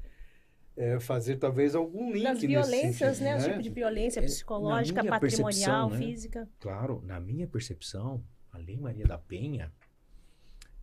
[0.77, 3.39] É, fazer talvez algum link Das violências, sentido, né?
[3.39, 3.47] né?
[3.47, 5.97] O tipo de violência é, psicológica, patrimonial, né?
[5.97, 6.49] física.
[6.61, 9.73] Claro, na minha percepção, a Lei Maria da Penha,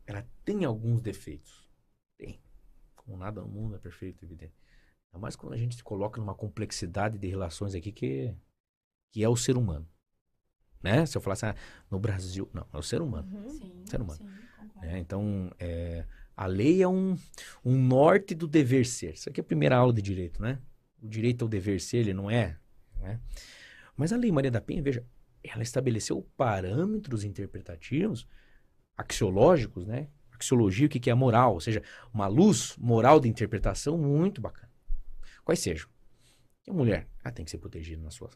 [0.07, 1.69] ela tem alguns defeitos.
[2.17, 2.41] Tem.
[2.95, 4.53] Como nada no mundo é perfeito, evidente.
[5.13, 8.35] Ainda mais quando a gente se coloca numa complexidade de relações aqui que,
[9.11, 9.87] que é o ser humano.
[10.81, 11.05] Né?
[11.05, 11.55] Se eu falasse ah,
[11.91, 13.29] no Brasil, não, é o ser humano.
[13.35, 13.49] Uhum.
[13.49, 14.17] Sim, ser humano.
[14.17, 14.46] Sim.
[14.81, 14.99] Né?
[14.99, 16.05] Então, é,
[16.35, 17.17] a lei é um,
[17.63, 19.13] um norte do dever ser.
[19.13, 20.59] Isso aqui é a primeira aula de direito, né?
[21.01, 22.57] O direito ao dever ser, ele não é.
[22.99, 23.19] Né?
[23.95, 25.05] Mas a Lei Maria da Penha, veja,
[25.43, 28.27] ela estabeleceu parâmetros interpretativos,
[28.95, 30.09] axiológicos, né?
[30.31, 31.81] Axiologia, o que é a moral, ou seja,
[32.13, 34.71] uma luz moral de interpretação muito bacana.
[35.43, 35.89] Quais sejam?
[36.69, 38.29] A mulher ela tem que ser protegida na sua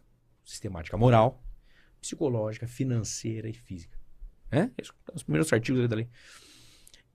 [0.43, 1.43] sistemática moral,
[1.99, 4.00] psicológica, financeira e física.
[4.51, 4.69] É?
[5.13, 6.07] Os primeiros artigos da lei.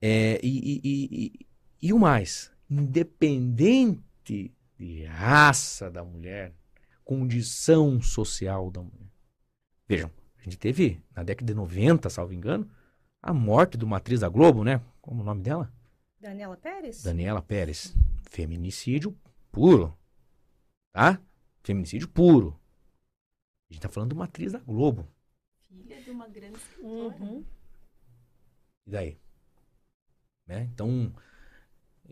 [0.01, 1.47] É, e, e, e,
[1.83, 6.55] e o mais, independente de raça da mulher,
[7.05, 9.11] condição social da mulher.
[9.89, 12.69] Vejam, a gente teve, na década de 90, salvo engano,
[13.23, 14.81] a morte de uma atriz da Globo, né?
[15.01, 15.73] Como é o nome dela?
[16.21, 17.03] Daniela Pérez?
[17.03, 17.95] Daniela Pérez.
[18.31, 19.17] Feminicídio
[19.51, 19.97] puro.
[20.93, 21.21] Tá?
[21.63, 22.59] Feminicídio puro.
[23.69, 25.09] A gente tá falando de uma atriz da Globo.
[25.83, 27.17] Filha de uma grande escritora.
[27.17, 27.45] Uhum.
[28.87, 29.19] E daí?
[30.47, 30.69] Né?
[30.73, 31.13] Então,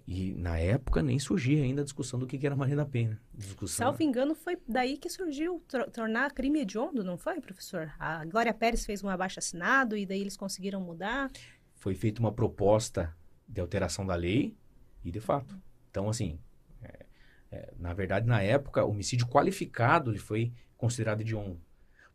[0.06, 3.20] e na época nem surgia ainda a discussão do que que era Maria da Penha.
[3.32, 3.86] Discussão.
[3.86, 5.62] Salvo engano, foi daí que surgiu
[5.92, 7.92] tornar crime hediondo, não foi, professor?
[7.98, 11.30] A Glória Pérez fez um abaixo-assinado e daí eles conseguiram mudar.
[11.74, 13.14] Foi feita uma proposta
[13.48, 14.56] de alteração da lei
[15.04, 15.56] e de fato.
[15.90, 16.38] Então, assim,
[16.82, 17.06] é,
[17.52, 21.60] é, na verdade, na época, homicídio qualificado ele foi considerado hediondo.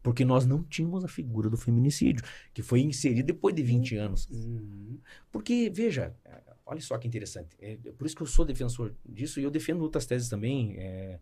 [0.02, 2.24] Porque nós não tínhamos a figura do feminicídio,
[2.54, 4.28] que foi inserida depois de 20 anos.
[4.30, 4.97] Uhum.
[5.32, 7.58] Porque, veja, é, olha só que interessante.
[7.60, 10.76] É por isso que eu sou defensor disso e eu defendo outras teses também.
[10.78, 11.20] é,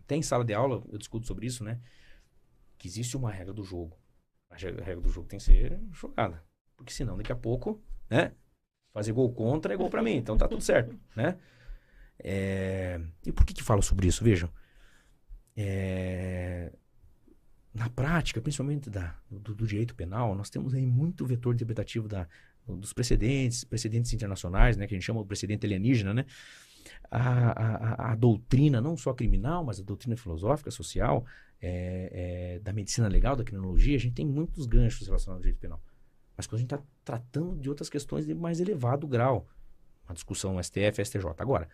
[0.00, 1.80] até em sala de aula eu discuto sobre isso, né?
[2.78, 3.96] Que existe uma regra do jogo.
[4.50, 6.42] A re- a regra do jogo tem que ser jogada.
[6.76, 8.32] Porque senão, daqui a pouco, né?
[8.92, 10.16] Fazer gol contra é gol pra mim.
[10.16, 11.38] Então tá tudo certo, né?
[12.18, 14.24] É, E por que que falo sobre isso?
[14.24, 14.50] Vejam.
[15.56, 16.72] É,
[17.76, 22.26] Na prática, principalmente da, do, do direito penal, nós temos aí muito vetor interpretativo da,
[22.66, 26.24] dos precedentes, precedentes internacionais, né, que a gente chama de precedente alienígena, né?
[27.10, 31.26] A, a, a- a doutrina, não só criminal, mas a doutrina filosófica, social,
[31.60, 35.60] é, é, da medicina legal, da criminologia, a gente tem muitos ganchos relacionados ao direito
[35.60, 35.82] penal.
[36.36, 39.46] Mas quando a gente está tratando de outras questões de mais elevado grau,
[40.08, 41.24] uma discussão STF, STJ.
[41.38, 41.68] Agora,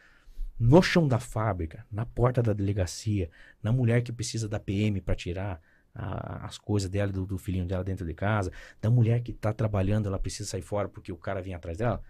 [0.59, 3.31] no chão da fábrica, na porta da delegacia,
[3.63, 5.61] na mulher que precisa da PM para tirar
[5.95, 9.31] a- as coisas dela, e do, do filhinho dela dentro de casa, da mulher que
[9.33, 12.03] está trabalhando, ela precisa sair fora porque o cara vem atrás dela.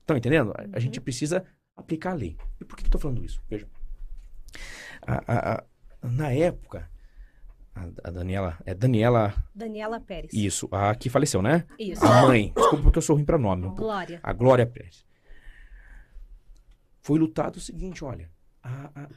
[0.00, 0.52] Estão entendendo?
[0.56, 1.44] A, a gente precisa
[1.76, 2.36] aplicar a lei.
[2.60, 3.42] E por que estou falando isso?
[3.48, 3.66] Veja.
[5.06, 5.64] A-
[6.02, 6.88] na época,
[7.74, 8.58] a, Daniela.
[8.64, 9.34] É Daniela.
[9.54, 10.32] Daniela Pérez.
[10.32, 11.64] Isso, a que faleceu, né?
[11.78, 12.04] Isso.
[12.04, 12.52] A mãe.
[12.56, 13.66] Desculpa porque eu sou ruim para nome.
[13.66, 13.74] um.
[13.74, 14.18] Glória.
[14.22, 15.04] A Glória Pérez.
[17.00, 18.30] Foi lutado o seguinte, olha.
[18.62, 19.08] A, a,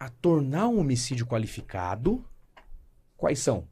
[0.00, 2.24] a tornar um homicídio qualificado,
[3.18, 3.68] quais são?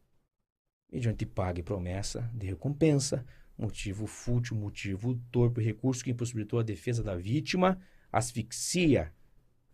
[0.92, 3.24] Mediante paga e promessa de recompensa,
[3.56, 7.80] motivo fútil, motivo torpe, recurso que impossibilitou a defesa da vítima,
[8.12, 9.10] asfixia,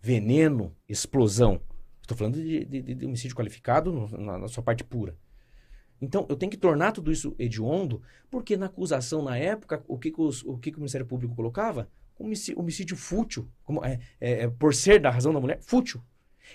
[0.00, 1.60] veneno, explosão.
[2.00, 5.16] Estou falando de, de- de homicídio qualificado na- na sua parte pura.
[6.00, 8.00] Então, eu tenho que tornar tudo isso hediondo,
[8.30, 11.34] porque na acusação, na época, o que, que, os- o, que que o Ministério Público
[11.34, 11.88] colocava?
[12.16, 13.48] Homicídio, homicídio fútil.
[13.64, 16.00] Como, é, é- é por ser da razão da mulher, fútil.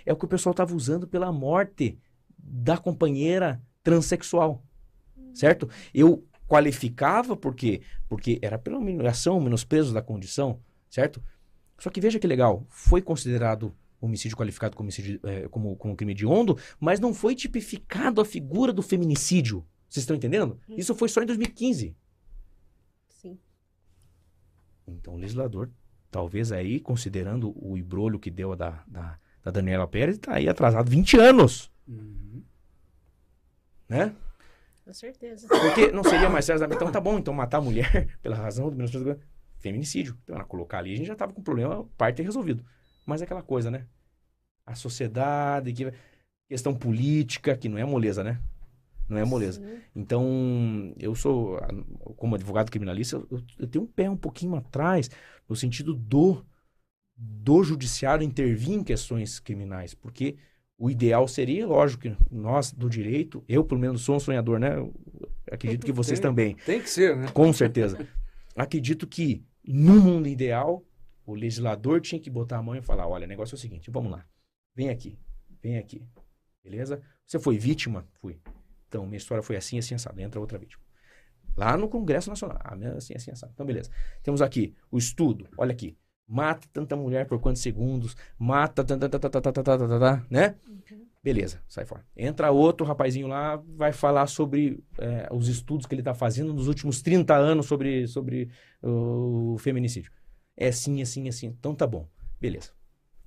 [0.06, 1.98] É o que o pessoal estava usando pela morte
[2.38, 4.64] da companheira transexual.
[5.34, 5.70] Certo?
[5.94, 11.24] Eu qualificava porque porque era pela humilhação, menosprezo da condição, certo?
[11.78, 16.14] Só que veja que legal, foi considerado homicídio qualificado como, homicídio, eh, como, como crime
[16.14, 19.66] hediondo, mas não foi tipificado a figura do feminicídio.
[19.88, 20.60] Vocês estão entendendo?
[20.68, 20.76] Hum.
[20.78, 21.96] Isso foi só em 2015.
[23.10, 23.38] Sim.
[24.88, 25.70] Então, o legislador,
[26.10, 29.20] talvez aí, considerando o embrolho que deu a da, da,
[29.52, 32.44] da Daniela Pérez, está aí atrasado 20 anos, Uhum.
[33.88, 34.14] né?
[34.86, 35.48] Com certeza.
[35.48, 38.76] Porque não seria mais certo, então tá bom, então matar a mulher pela razão do
[38.76, 39.20] menosprezo
[39.60, 40.18] feminicídio.
[40.24, 42.66] Então, ela colocar ali, a gente já tava com o problema, parte resolvido.
[43.06, 43.86] Mas é aquela coisa, né?
[44.66, 45.92] A sociedade, que
[46.48, 48.40] questão política, que não é moleza, né?
[49.08, 49.60] Não é moleza.
[49.62, 49.80] Sim.
[49.96, 51.60] Então, eu sou,
[52.16, 55.10] como advogado criminalista, eu, eu tenho um pé um pouquinho atrás
[55.48, 56.44] no sentido do,
[57.22, 60.38] do judiciário intervir em questões criminais, porque
[60.78, 64.78] o ideal seria, lógico, que nós do direito, eu pelo menos sou um sonhador, né?
[64.78, 64.94] Eu
[65.52, 66.30] acredito que vocês Tem.
[66.30, 67.28] também, Tem que ser, né?
[67.34, 68.08] com certeza.
[68.56, 70.86] acredito que no mundo ideal,
[71.26, 73.92] o legislador tinha que botar a mão e falar, olha, o negócio é o seguinte,
[73.92, 74.26] vamos lá,
[74.74, 75.20] vem aqui,
[75.62, 76.02] vem aqui,
[76.64, 77.02] beleza?
[77.26, 78.08] Você foi vítima?
[78.22, 78.40] Fui.
[78.88, 80.20] Então, minha história foi assim, assim, assado.
[80.20, 80.82] Entra outra vítima.
[81.56, 82.58] Lá no Congresso Nacional.
[82.64, 83.52] Ah, assim, assim, assado.
[83.54, 83.92] Então, beleza.
[84.24, 85.48] Temos aqui o estudo.
[85.56, 85.96] Olha aqui.
[86.30, 88.16] Mata tanta mulher por quantos segundos?
[88.38, 90.56] Mata tanta, tanta, tanta, tanta, tanta, tanta, né?
[91.24, 92.06] Beleza, sai fora.
[92.16, 96.68] Entra outro rapazinho lá, vai falar sobre é, os estudos que ele está fazendo nos
[96.68, 98.50] últimos 30 anos sobre, sobre
[98.82, 100.12] o feminicídio.
[100.56, 101.48] É assim, assim, assim.
[101.48, 102.08] Então tá bom.
[102.40, 102.72] Beleza.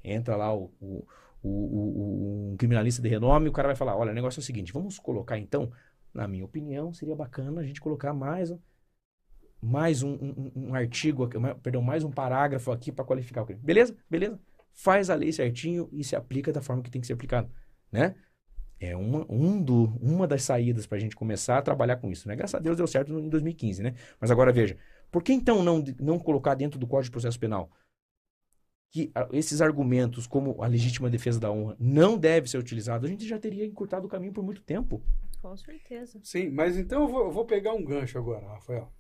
[0.03, 1.07] Entra lá o, o,
[1.43, 4.45] o, o- um criminalista de renome, o cara vai falar: olha, o negócio é o
[4.45, 5.71] seguinte, vamos colocar então,
[6.15, 8.59] na minha opinião, seria bacana a gente colocar mais um,
[9.63, 11.29] mais um, um- um artigo,
[11.63, 13.61] perdão, mais um parágrafo aqui para qualificar o crime.
[13.63, 13.97] Beleza?
[14.11, 14.41] Beleza?
[14.75, 17.51] Faz a lei certinho e se aplica da forma que tem que ser aplicado,
[17.91, 18.15] né?
[18.81, 22.29] é uma, um do, uma das saídas para a gente começar a trabalhar com isso.
[22.29, 22.35] Né?
[22.37, 23.95] Graças a Deus deu certo em 2015, né?
[24.21, 24.77] Mas agora veja,
[25.11, 27.71] por que então não, não colocar dentro do Código de Processo Penal
[28.91, 33.07] que esses argumentos, como a legítima defesa da honra, não deve ser utilizado?
[33.07, 35.03] A gente já teria encurtado o caminho por muito tempo.
[35.41, 36.21] Com certeza.
[36.23, 38.93] Sim, mas então eu vou, eu vou pegar um gancho agora, Rafael.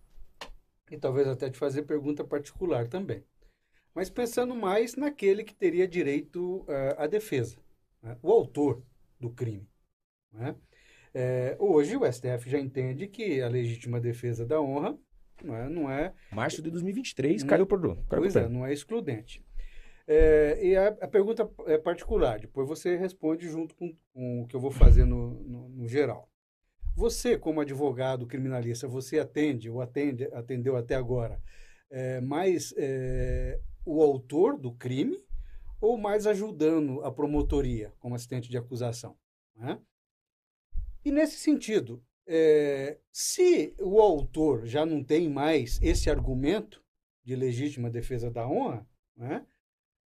[0.91, 3.24] E talvez até te fazer pergunta particular também.
[3.95, 7.59] Mas pensando mais naquele que teria direito uh, à defesa,
[8.03, 8.16] né?
[8.22, 8.83] o autor
[9.20, 9.68] do crime.
[10.33, 10.57] Né?
[11.14, 14.99] É, hoje o STF já entende que a legítima defesa da honra
[15.45, 15.68] não é.
[15.68, 17.80] Não é Março de 2023 não, caiu por.
[17.80, 19.45] Caiu pois é, não é excludente.
[20.07, 24.57] É, e a, a, pergunta é particular, depois você responde junto com, com o que
[24.57, 26.28] eu vou fazer no, no, no, geral.
[26.95, 31.40] Você, como advogado criminalista, você atende ou atende, atendeu até agora
[31.90, 35.18] é, mais é, o autor do crime
[35.80, 39.16] ou mais ajudando a promotoria como assistente de acusação?
[39.57, 39.78] Né?
[41.05, 46.82] E nesse sentido, é, se o autor já não tem mais esse argumento
[47.24, 48.86] de legítima defesa da honra,
[49.16, 49.45] né,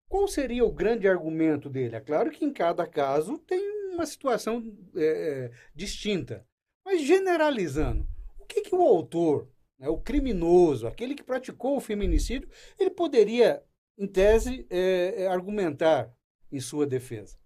[0.08, 1.96] qual seria o grande argumento dele?
[1.96, 3.60] É claro que em cada caso tem
[3.92, 4.62] uma situação
[4.94, 6.46] é, é distinta,
[6.86, 8.06] mas generalizando,
[8.38, 13.60] o que, que o autor, né, o criminoso, aquele que praticou o feminicídio, ele poderia,
[13.98, 16.14] em tese, é, é argumentar
[16.50, 17.36] em sua defesa?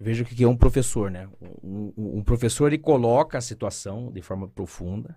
[0.00, 1.30] Veja o que é um professor, né?
[1.62, 5.16] Um, um, professor ele coloca a situação de forma profunda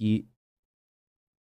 [0.00, 0.26] e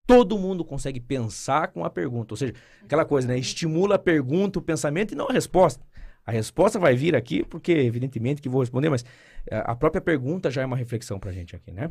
[0.06, 2.34] todo mundo consegue pensar com a pergunta.
[2.34, 3.40] Ou seja, aquela coisa, né?
[3.40, 5.84] Estimula a pergunta, o pensamento e não a resposta.
[6.26, 9.04] A resposta vai vir aqui porque, evidentemente, que vou responder, mas
[9.48, 11.90] eh, a própria pergunta já é uma reflexão para a gente aqui, né?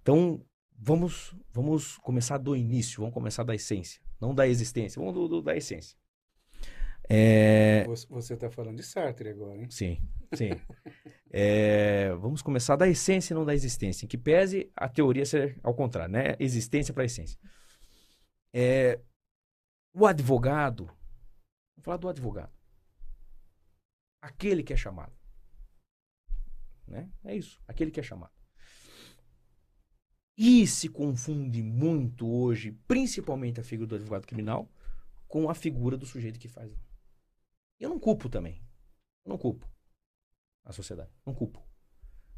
[0.00, 0.40] Então,
[0.78, 5.42] vamos, vamos começar do início, vamos começar da essência, não da existência, vamos do, do
[5.42, 5.96] da essência.
[7.10, 7.84] É...
[8.10, 9.66] Você está falando de Sartre agora, hein?
[9.70, 9.98] Sim,
[10.34, 10.50] sim.
[11.32, 12.14] é...
[12.16, 14.04] Vamos começar da essência e não da existência.
[14.04, 16.36] Em que pese a teoria ser ao contrário, né?
[16.38, 17.38] Existência para essência.
[18.52, 19.00] É...
[19.94, 22.57] O advogado, vamos falar do advogado.
[24.20, 25.12] Aquele que é chamado.
[26.86, 27.10] Né?
[27.24, 28.32] É isso, aquele que é chamado.
[30.36, 34.70] E se confunde muito hoje, principalmente a figura do advogado criminal,
[35.26, 36.72] com a figura do sujeito que faz
[37.78, 38.60] eu não culpo também.
[39.24, 39.68] Eu não culpo
[40.64, 41.10] a sociedade.
[41.24, 41.66] Não culpo.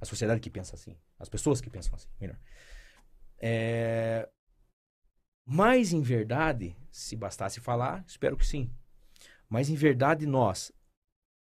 [0.00, 0.96] A sociedade que pensa assim.
[1.18, 2.08] As pessoas que pensam assim.
[2.20, 2.38] Melhor.
[3.38, 4.28] É...
[5.44, 8.72] Mas, em verdade, se bastasse falar, espero que sim.
[9.48, 10.70] Mas, em verdade, nós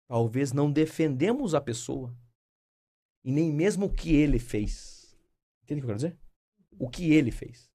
[0.10, 2.18] talvez não defendemos a pessoa
[3.24, 5.16] e nem mesmo o que ele fez.
[5.64, 6.20] Entende o que eu quero dizer?
[6.80, 7.72] O que ele fez.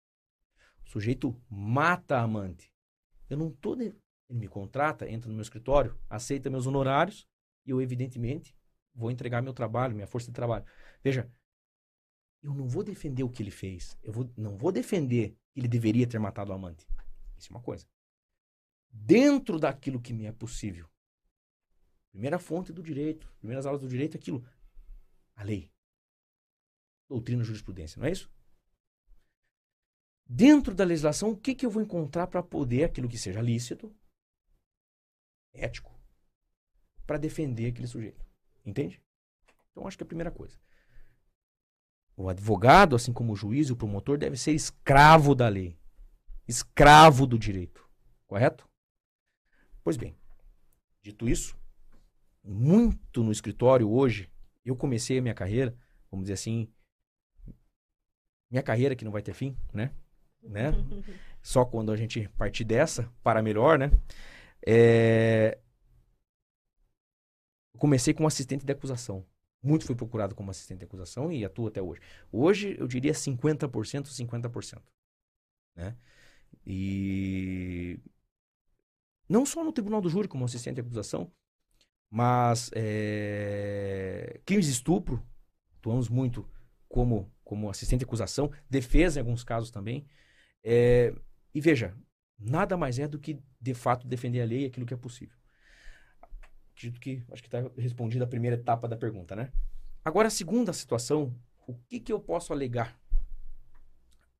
[0.84, 2.72] O sujeito mata a amante.
[3.30, 3.94] Eu não estou de...
[4.28, 7.28] Ele me contrata, entra no meu escritório, aceita meus honorários
[7.64, 8.56] e eu, evidentemente,
[8.92, 10.64] vou entregar meu trabalho, minha força de trabalho.
[11.04, 11.30] Veja,
[12.42, 13.96] eu não vou defender o que ele fez.
[14.02, 16.84] Eu vou, não vou defender que ele deveria ter matado o amante.
[17.36, 17.86] Isso é uma coisa.
[18.90, 20.88] Dentro daquilo que me é possível.
[22.14, 24.46] Primeira fonte do direito, primeiras aulas do direito, aquilo.
[25.34, 25.68] A lei.
[27.08, 28.30] Doutrina jurisprudência, não é isso?
[30.24, 33.92] Dentro da legislação, o que, que eu vou encontrar para poder aquilo que seja lícito
[35.52, 35.92] ético
[37.04, 38.24] para defender aquele sujeito.
[38.64, 39.02] Entende?
[39.72, 40.56] Então, acho que é a primeira coisa.
[42.16, 45.76] O advogado, assim como o juiz e o promotor, deve ser escravo da lei.
[46.46, 47.84] Escravo do direito.
[48.24, 48.68] Correto?
[49.82, 50.16] Pois bem,
[51.02, 51.58] dito isso,
[52.44, 54.30] muito no escritório hoje,
[54.64, 55.76] eu comecei a minha carreira,
[56.10, 56.68] vamos dizer assim,
[58.50, 59.90] minha carreira que não vai ter fim, né?
[60.42, 60.70] né?
[61.42, 63.90] Só quando a gente partir dessa, para melhor, né?
[64.66, 65.58] É...
[67.72, 69.26] Eu comecei como assistente de acusação.
[69.62, 72.00] Muito fui procurado como assistente de acusação e atuo até hoje.
[72.30, 74.82] Hoje, eu diria 50%, 50%.
[75.74, 75.96] Né?
[76.66, 77.98] E
[79.28, 81.32] não só no Tribunal do Júri como assistente de acusação,
[82.14, 84.40] mas é...
[84.46, 85.20] crimes de estupro,
[85.78, 86.48] atuamos muito
[86.88, 90.06] como, como assistente de acusação, defesa em alguns casos também.
[90.62, 91.12] É...
[91.52, 91.92] E veja,
[92.38, 95.36] nada mais é do que, de fato, defender a lei e aquilo que é possível.
[96.70, 99.52] Acredito que, acho que está respondida a primeira etapa da pergunta, né?
[100.04, 101.36] Agora, a segunda situação,
[101.66, 102.96] o que, que eu posso alegar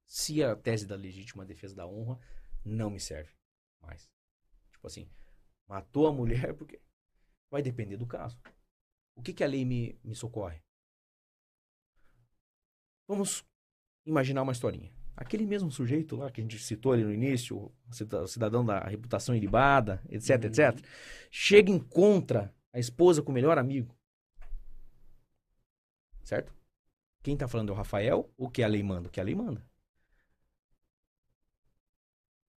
[0.07, 2.21] se a tese da legítima defesa da honra
[2.65, 3.33] não me serve
[3.83, 4.09] mais?
[4.71, 5.09] Tipo assim,
[5.67, 6.81] matou a mulher porque
[7.51, 8.39] vai depender do caso.
[9.17, 10.63] O que, que a lei me, me socorre?
[13.07, 13.45] Vamos
[14.05, 14.93] imaginar uma historinha.
[15.17, 19.35] Aquele mesmo sujeito lá que a gente citou ali no início, o cidadão da reputação
[19.35, 20.47] ilibada, etc, uhum.
[20.47, 20.87] etc,
[21.31, 23.95] chega e encontra a esposa com o melhor amigo.
[26.25, 26.53] certo?
[27.23, 29.09] Quem tá falando é o Rafael, o que a lei manda?
[29.09, 29.65] O que a lei manda.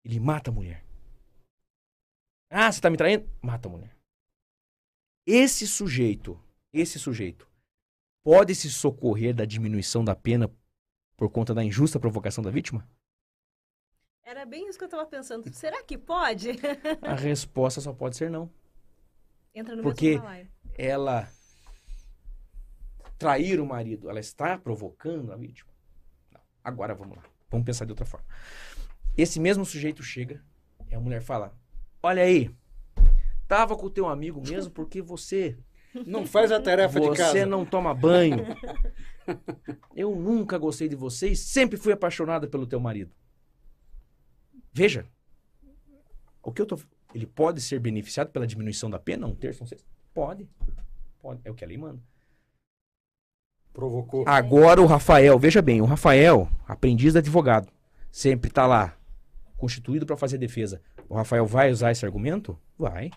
[0.04, 0.84] Ele mata a mulher.
[2.50, 3.28] Ah, você tá me traindo?
[3.42, 3.95] Mata a mulher.
[5.26, 6.40] Esse sujeito,
[6.72, 7.50] esse sujeito,
[8.24, 10.52] pode se socorrer da diminuição da pena
[11.18, 12.88] por conta da injusta provocação da vítima?
[14.24, 15.52] Era bem isso que eu tava pensando.
[15.54, 16.50] Será que pode?
[17.02, 18.52] A resposta só pode ser não.
[19.54, 20.20] Entra no Porque-.
[20.78, 21.28] Ela
[23.18, 25.72] trair o marido, ela está provocando a vítima?
[26.32, 26.42] Não.
[26.64, 27.24] Agora vamos lá.
[27.50, 28.28] Vamos pensar de outra forma.
[29.18, 30.44] Esse mesmo sujeito chega
[30.90, 31.58] e a mulher fala:
[32.04, 32.54] Olha aí,
[33.48, 35.58] tava com o teu amigo mesmo porque você
[36.06, 37.46] Não faz a tarefa de Você casa.
[37.46, 38.46] não toma banho.
[39.96, 43.12] Eu nunca gostei de você e sempre fui apaixonada pelo teu marido.
[44.72, 45.06] Veja.
[46.44, 46.78] O que eu tô.
[47.14, 49.26] Ele pode ser beneficiado pela diminuição da pena?
[49.26, 49.88] Um terço, um sexto?
[50.14, 50.48] Pode.
[51.20, 51.42] Pode.
[51.44, 52.00] É o que a lei manda.
[53.74, 54.26] Provocou.
[54.28, 57.72] Agora o Rafael, veja bem, o Rafael, aprendiz de advogado,
[58.12, 58.96] sempre tá lá,
[59.58, 60.82] constituído para fazer defesa.
[61.10, 62.60] O Rafael vai usar esse argumento?
[62.78, 63.10] Vai.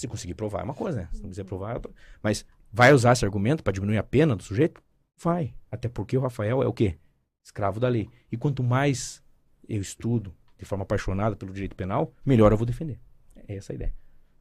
[0.00, 1.08] Se conseguir provar é uma coisa, né?
[1.12, 1.92] Se não quiser provar é outra.
[2.22, 4.82] Mas vai usar esse argumento para diminuir a pena do sujeito?
[5.18, 5.54] Vai.
[5.70, 6.96] Até porque o Rafael é o quê?
[7.44, 8.08] Escravo da lei.
[8.32, 9.22] E quanto mais
[9.68, 12.98] eu estudo de forma apaixonada pelo direito penal, melhor eu vou defender.
[13.46, 13.94] É essa a ideia.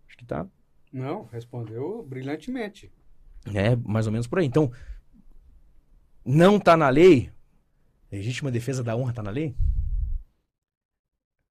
[0.08, 0.48] Acho que tá
[0.94, 2.90] Não, respondeu brilhantemente.
[3.54, 4.46] é mais ou menos por aí.
[4.46, 4.72] Então,
[6.24, 7.30] não tá na lei.
[8.10, 9.54] Legítima defesa da honra tá na lei?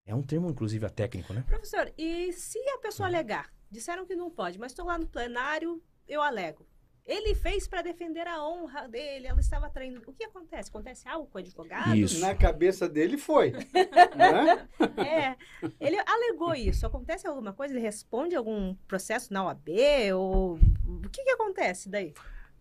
[0.07, 1.45] É um termo, inclusive, a técnico, né?
[1.47, 3.58] Professor, e se a pessoa alegar?
[3.71, 6.67] Disseram que não pode, mas estou lá no plenário, eu alego.
[7.09, 10.03] Ele fez para defender a honra dele, ela estava traindo.
[10.07, 10.69] O que acontece?
[10.69, 11.97] Acontece algo com o advogado?
[11.97, 12.21] Isso.
[12.21, 13.53] Na cabeça dele foi.
[14.15, 14.69] né?
[14.99, 15.35] É,
[15.81, 16.87] ele alegou isso.
[16.87, 17.73] Acontece alguma coisa?
[17.73, 19.69] Ele responde algum processo na OAB?
[20.15, 22.13] Ou o que, que acontece daí?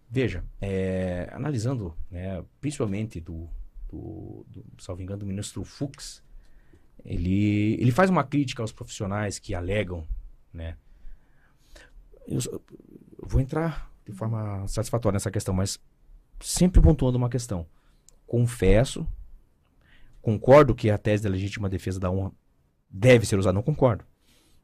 [0.09, 3.49] Veja, é, analisando, né, principalmente do,
[3.89, 6.23] do, do, salvo engano, do ministro Fux,
[7.03, 10.07] ele, ele faz uma crítica aos profissionais que alegam,
[10.53, 10.77] né?
[12.27, 12.39] Eu,
[13.23, 15.79] vou entrar de forma satisfatória nessa questão, mas
[16.41, 17.65] sempre pontuando uma questão.
[18.25, 19.07] Confesso,
[20.21, 22.31] concordo que a tese da legítima defesa da honra
[22.89, 24.05] deve ser usada, não concordo.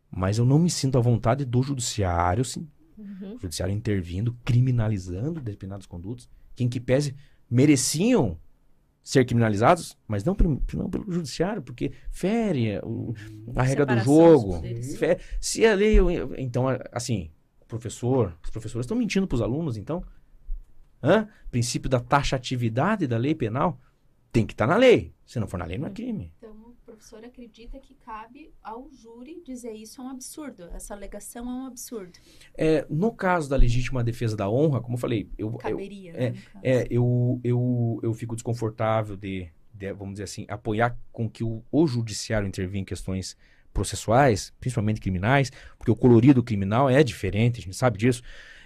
[0.09, 2.59] Mas eu não me sinto à vontade do judiciário se
[2.95, 3.35] Uhum.
[3.35, 7.15] o judiciário intervindo, criminalizando determinadas condutas, que em que pese
[7.49, 8.37] mereciam
[9.03, 13.13] ser criminalizados, mas não, pelo- não pelo judiciário, porque fere o-
[13.55, 14.45] a regra do Separação jogo.
[14.47, 14.97] dos poderes.
[14.97, 15.97] fe- se a lei.
[16.37, 17.31] Então, assim,
[17.73, 20.03] professor, os professores estão mentindo para os alunos, então.
[21.01, 21.27] Hã?
[21.49, 23.79] Princípio da taxatividade da lei penal
[24.31, 25.13] tem que estar na lei.
[25.25, 26.31] Se não for na lei, não é crime.
[26.37, 31.49] Então, o professor acredita que cabe ao júri dizer isso é um absurdo, essa alegação
[31.49, 32.17] é um absurdo.
[32.55, 36.31] É, no caso da legítima defesa da honra, como eu falei, eu, eu, Caberia, é,
[36.31, 36.43] né.
[36.61, 41.63] É, eu, eu, eu fico desconfortável de, de, vamos dizer assim, apoiar com que o,
[41.71, 43.35] o judiciário intervenha em questões
[43.73, 48.21] processuais, principalmente criminais, porque o colorido criminal é diferente, a gente sabe disso.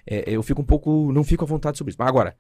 [0.06, 1.98] É, eu fico um pouco, não fico à vontade sobre isso.
[2.00, 2.36] Mas agora,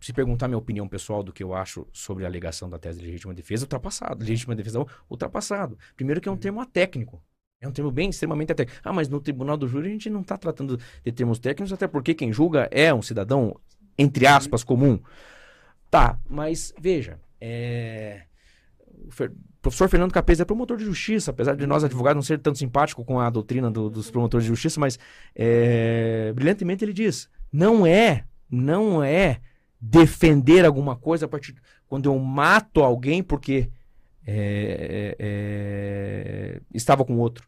[0.00, 3.06] se perguntar minha opinião pessoal do que eu acho sobre a alegação da tese de
[3.06, 4.24] legítima defesa, ultrapassado.
[4.24, 5.78] Legítima defesa, ultrapassado.
[5.94, 7.22] Primeiro que é um termo atécnico.
[7.60, 8.80] É um termo bem extremamente atécnico.
[8.84, 11.86] Ah, mas no tribunal do júri a gente não está tratando de termos técnicos, até
[11.86, 13.56] porque quem julga é um cidadão,
[13.96, 15.00] entre aspas, comum.
[15.88, 18.22] Tá, mas veja, é...
[19.62, 23.04] professor Fernando Capês é promotor de justiça, apesar de nós advogados não ser tanto simpático
[23.04, 24.98] com a doutrina do- dos promotores de justiça, mas
[25.34, 29.40] é, brilhantemente ele diz, não é, não é
[29.80, 31.54] defender alguma coisa a partir
[31.86, 33.70] quando eu mato alguém porque
[34.26, 37.46] é, é, é, estava com outro.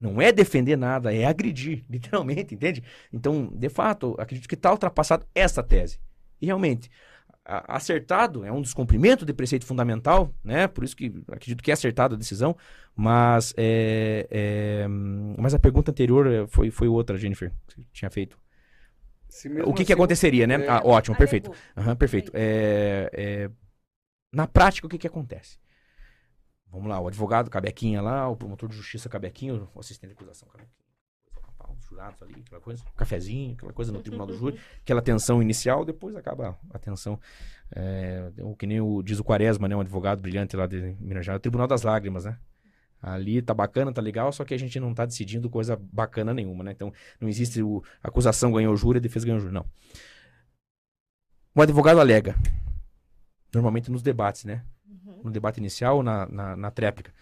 [0.00, 2.82] Não é defender nada, é agredir, literalmente, entende?
[3.12, 5.98] Então, de fato, acredito que está ultrapassado essa tese.
[6.40, 6.90] E realmente,
[7.44, 10.66] acertado é um descumprimento de preceito fundamental, né?
[10.66, 12.56] Por isso que acredito que é acertada a decisão,
[12.96, 18.10] mas, é, é, mas a pergunta anterior é, foi, foi outra, Jennifer, que você tinha
[18.10, 18.38] feito.
[19.28, 20.64] Se mesmo O que, que assim- aconteceria, né?
[20.64, 20.68] é.
[20.68, 21.50] Ah, ótimo, perfeito.
[21.50, 21.64] Alegou.
[21.76, 22.30] Aham, perfeito.
[22.34, 23.50] É, é,
[24.32, 25.58] na prática, o que, que acontece?
[26.70, 30.48] Vamos lá, o advogado Cabequinha lá, o promotor de justiça Cabequinha, o assistente de acusação
[30.48, 30.83] Cabequinha.
[31.84, 35.84] Os jurados ali, aquela coisa, cafezinho, aquela coisa no tribunal do júri, aquela tensão inicial,
[35.84, 37.20] depois acaba a tensão.
[37.70, 41.24] É, o que nem o, diz o Quaresma, né, um advogado brilhante lá de Minas
[41.24, 42.38] Gerais, o Tribunal das Lágrimas, né?
[43.02, 46.64] Ali tá bacana, tá legal, só que a gente não tá decidindo coisa bacana nenhuma,
[46.64, 46.72] né?
[46.72, 49.66] Então, não existe o a acusação ganhou o júri, a defesa ganhou o júri, não.
[51.54, 52.34] O advogado alega,
[53.52, 54.64] normalmente nos debates, né?
[54.88, 55.24] Uhum.
[55.24, 57.12] No debate inicial ou na, na, na tréplica.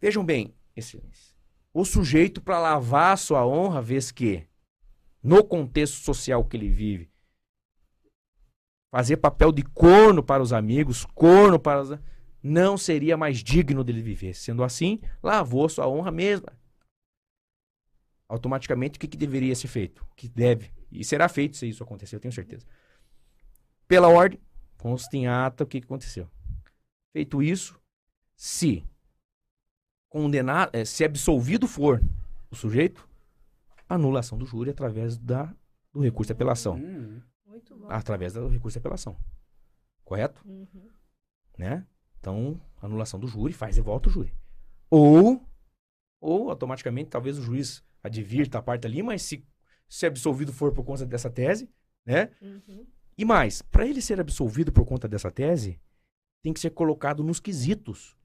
[0.00, 1.25] Vejam bem, excelência.
[1.78, 4.48] O sujeito, para lavar a sua honra, vez que,
[5.22, 7.12] no contexto social que ele vive,
[8.90, 11.98] fazer papel de corno para os amigos, corno para os...
[12.42, 14.32] Não seria mais digno dele viver.
[14.32, 16.58] Sendo assim, lavou sua honra mesma.
[18.26, 20.02] Automaticamente, o que, que deveria ser feito?
[20.10, 20.72] O que deve.
[20.90, 22.66] E será feito se isso acontecer, eu tenho certeza.
[23.86, 24.40] Pela ordem,
[24.78, 26.26] consta em ata o que, que aconteceu.
[27.12, 27.78] Feito isso,
[28.34, 28.82] se
[30.16, 32.02] condenado, eh, se absolvido for
[32.50, 33.06] o sujeito,
[33.86, 35.54] anulação do júri através da,
[35.92, 36.76] do recurso de apelação.
[36.76, 37.86] Hum, Muito bom.
[37.90, 39.14] Através do recurso de apelação.
[40.06, 40.40] Correto?
[40.46, 40.88] Uhum.
[41.58, 41.86] Né?
[42.18, 44.32] Então, anulação do júri faz e volta o júri.
[44.88, 45.46] Ou,
[46.18, 49.44] ou automaticamente, talvez o juiz advirta a parte ali, mas se,
[49.86, 51.68] se absolvido for por conta dessa tese,
[52.06, 52.30] né?
[52.40, 52.86] Uhum.
[53.18, 55.78] E mais, para ele ser absolvido por conta dessa tese,
[56.42, 58.15] tem que ser colocado nos quesitos.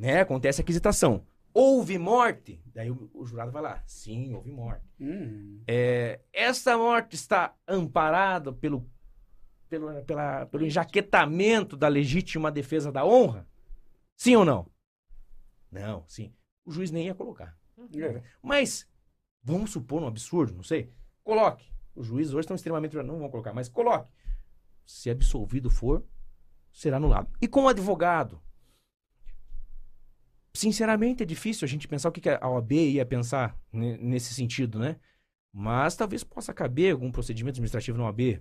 [0.00, 0.22] Né?
[0.22, 1.26] Acontece a aquisitação.
[1.52, 2.58] Houve morte?
[2.72, 3.82] Daí o, o jurado vai lá.
[3.86, 4.82] Sim, houve morte.
[4.98, 5.62] hum.
[5.68, 8.88] É, esta morte está amparada pelo,
[9.68, 13.46] pelo, pela, pelo enjaquetamento da legítima defesa da honra?
[14.16, 14.66] Sim ou não?
[15.70, 16.32] Não, sim.
[16.64, 17.54] O juiz nem ia colocar.
[17.94, 18.22] É.
[18.42, 18.88] Mas,
[19.42, 20.90] vamos supor um absurdo, não sei.
[21.22, 21.70] Coloque.
[21.94, 22.96] Os juízes hoje estão extremamente.
[22.96, 24.10] Não vão colocar, mas coloque.
[24.86, 26.06] Se absolvido for,
[26.72, 27.28] será anulado.
[27.38, 28.40] E com o advogado?
[30.52, 34.34] Sinceramente, é difícil a gente pensar o que que a OAB ia pensar ne- nesse
[34.34, 34.96] sentido, né?
[35.52, 38.40] Mas talvez possa caber algum procedimento administrativo na OAB,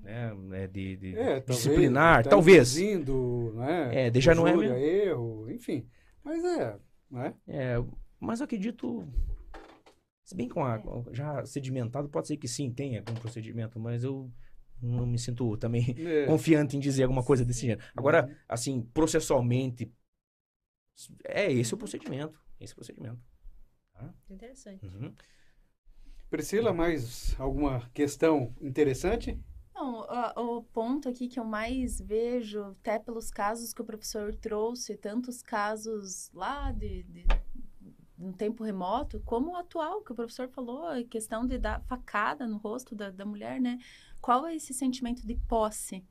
[0.00, 0.34] né?
[0.34, 2.76] né, De, de É, talvez, disciplinar, tá talvez.
[2.76, 4.06] né?
[4.06, 4.76] É, deixar não é mesmo.
[4.76, 5.86] erro, enfim.
[6.24, 6.76] Mas é,
[7.10, 7.34] né?
[7.46, 7.74] É,
[8.20, 9.06] mas eu acredito.
[10.24, 10.82] Se bem com a,
[11.12, 14.28] já sedimentado, pode ser que sim, tenha algum procedimento, mas eu
[14.82, 16.26] não me sinto também É.
[16.26, 17.80] confiante em dizer alguma coisa desse gênero.
[17.96, 18.34] Agora, Uhum.
[18.48, 19.92] assim, processualmente,
[21.24, 22.38] é esse o procedimento.
[22.60, 23.20] Esse é o procedimento.
[24.30, 24.84] Interessante.
[24.86, 25.14] Uhum.
[26.28, 29.38] Priscila, mais alguma questão interessante?
[29.74, 30.00] Não,
[30.36, 34.96] o, o ponto aqui que eu mais vejo, até pelos casos que o professor trouxe,
[34.96, 37.26] tantos casos lá de, de
[38.18, 42.46] um tempo remoto, como o atual, que o professor falou, a questão de dar facada
[42.46, 43.78] no rosto da, da mulher, né?
[44.20, 46.04] Qual é esse sentimento de posse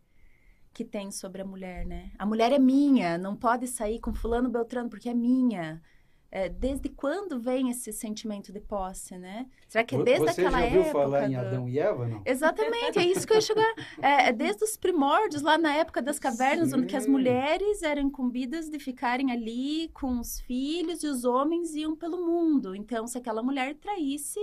[0.75, 2.11] que tem sobre a mulher, né?
[2.19, 5.81] A mulher é minha, não pode sair com fulano Beltrano porque é minha.
[6.29, 9.45] É, desde quando vem esse sentimento de posse, né?
[9.69, 10.99] Será que é desde Você aquela já ouviu época?
[10.99, 12.21] falar em Adão e Eva, não?
[12.25, 13.73] Exatamente, é isso que eu ia chegar.
[14.01, 17.11] É, é desde os primórdios, lá na época das cavernas, onde que as Sim.
[17.11, 22.75] mulheres eram incumbidas de ficarem ali com os filhos e os homens iam pelo mundo.
[22.75, 24.41] Então, se aquela mulher traísse,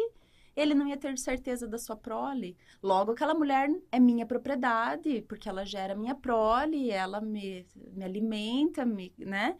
[0.56, 2.56] ele não ia ter certeza da sua prole.
[2.82, 8.84] Logo, aquela mulher é minha propriedade, porque ela gera minha prole, ela me, me alimenta,
[8.84, 9.56] me, né?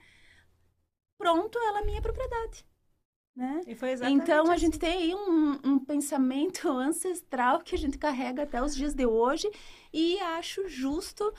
[1.18, 2.66] Pronto, ela é minha propriedade,
[3.36, 3.66] né?
[3.66, 4.58] E foi exatamente Então, a assim.
[4.58, 9.06] gente tem aí um, um pensamento ancestral que a gente carrega até os dias de
[9.06, 9.50] hoje
[9.92, 11.32] e acho justo.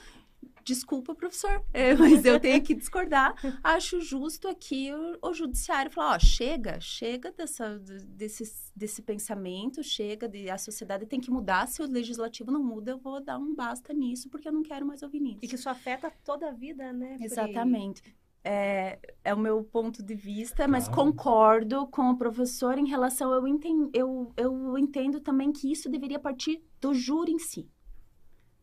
[0.64, 3.34] Desculpa, professor, é, mas eu tenho que discordar.
[3.62, 8.44] Acho justo aqui o, o judiciário falar: ó, chega, chega dessa, desse,
[8.74, 11.68] desse pensamento, chega, de, a sociedade tem que mudar.
[11.68, 14.86] Se o legislativo não muda, eu vou dar um basta nisso, porque eu não quero
[14.86, 15.40] mais ouvir nisso.
[15.42, 17.16] E que isso afeta toda a vida, né?
[17.16, 17.26] Pri?
[17.26, 18.02] Exatamente.
[18.46, 21.12] É, é o meu ponto de vista, mas Claro.
[21.12, 23.32] concordo com o professor em relação.
[23.32, 27.66] Eu, enten, eu, eu entendo também que isso deveria partir do júri em si.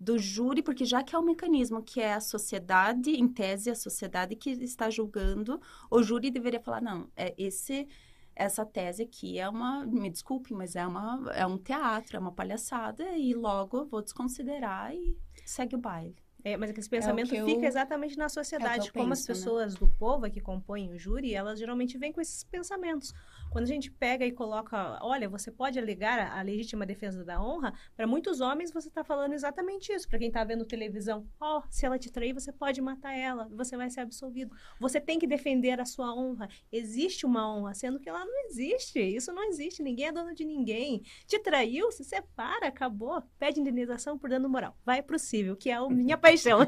[0.04, 3.76] Do júri, porque já que é um mecanismo que é a sociedade, em tese, a
[3.76, 7.88] sociedade que está julgando, o júri deveria falar: não, é esse.
[8.36, 12.32] Essa tese aqui é uma, me desculpe, mas é, uma, é um teatro, é uma
[12.32, 16.16] palhaçada, e logo eu vou desconsiderar e segue o baile.
[16.44, 18.88] É, mas esse pensamento que eu- fica exatamente na sociedade.
[18.88, 19.36] eu Como as penso, né?
[19.38, 23.14] pessoas do povo que compõem o júri, elas geralmente vêm com esses pensamentos.
[23.52, 27.74] Quando a gente pega e coloca, olha, você pode alegar a, legítima defesa da honra,
[27.98, 30.08] para muitos homens você está falando exatamente isso.
[30.08, 33.76] Para quem está vendo televisão, ó, se ela te trair, você pode matar ela, você
[33.76, 34.56] vai ser absolvido.
[34.80, 36.48] Você tem que defender a sua honra.
[36.72, 39.02] Existe uma honra, sendo que ela não existe.
[39.02, 39.84] Isso não existe.
[39.84, 41.04] Ninguém é dono de ninguém.
[41.28, 43.22] Te traiu, se separa, acabou.
[43.38, 44.78] Pede indenização por dano moral.
[44.86, 46.60] Vai pro cível, que é a minha paixão.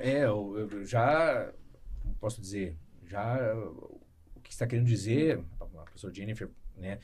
[0.00, 1.52] É, eu, eu já
[2.20, 3.36] posso dizer, já
[4.54, 6.98] está querendo dizer, a professora Jennifer, né?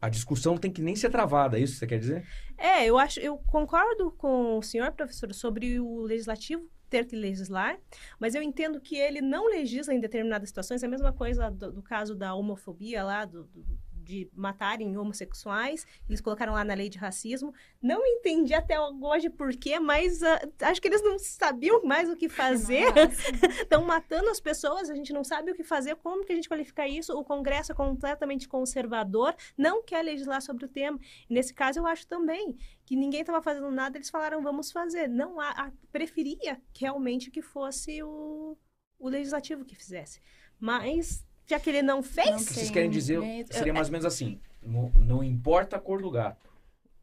[0.00, 2.26] A discussão tem que nem ser travada, é isso que você quer dizer?
[2.56, 7.78] É, eu acho, eu concordo com o senhor, professor, sobre o legislativo ter que legislar,
[8.18, 10.82] mas eu entendo que ele não legisla em determinadas situações.
[10.82, 13.78] É a mesma coisa do, do caso da homofobia lá, do, do-
[14.08, 17.52] de matarem homossexuais, eles colocaram lá na lei de racismo.
[17.80, 22.16] Não entendi até hoje por quê, mas uh, acho que eles não sabiam mais o
[22.16, 22.86] que fazer.
[23.60, 26.48] Estão matando as pessoas, a gente não sabe o que fazer, como que a gente
[26.48, 27.12] qualifica isso?
[27.12, 30.98] O Congresso é completamente conservador, não quer legislar sobre o tema.
[31.28, 32.56] E nesse caso, eu acho também
[32.86, 35.06] que ninguém estava fazendo nada, eles falaram, vamos fazer.
[35.06, 38.56] Não a, a, preferia realmente que fosse o,
[38.98, 40.22] o legislativo que fizesse.
[40.58, 42.28] Mas já que ele não fez.
[42.28, 43.18] Não, o que vocês querem dizer
[43.50, 46.48] seria mais ou menos assim: não, não importa a cor do gato.